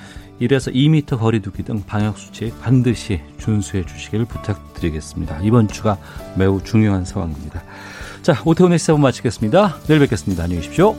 [0.41, 5.39] 1에서 2m 거리 두기 등 방역 수칙 반드시 준수해 주시길 부탁드리겠습니다.
[5.43, 5.99] 이번 주가
[6.37, 7.63] 매우 중요한 상황입니다.
[8.23, 9.77] 자, 오태훈의 시사분 마치겠습니다.
[9.87, 10.45] 내일 뵙겠습니다.
[10.45, 10.97] 안녕히 계십시오.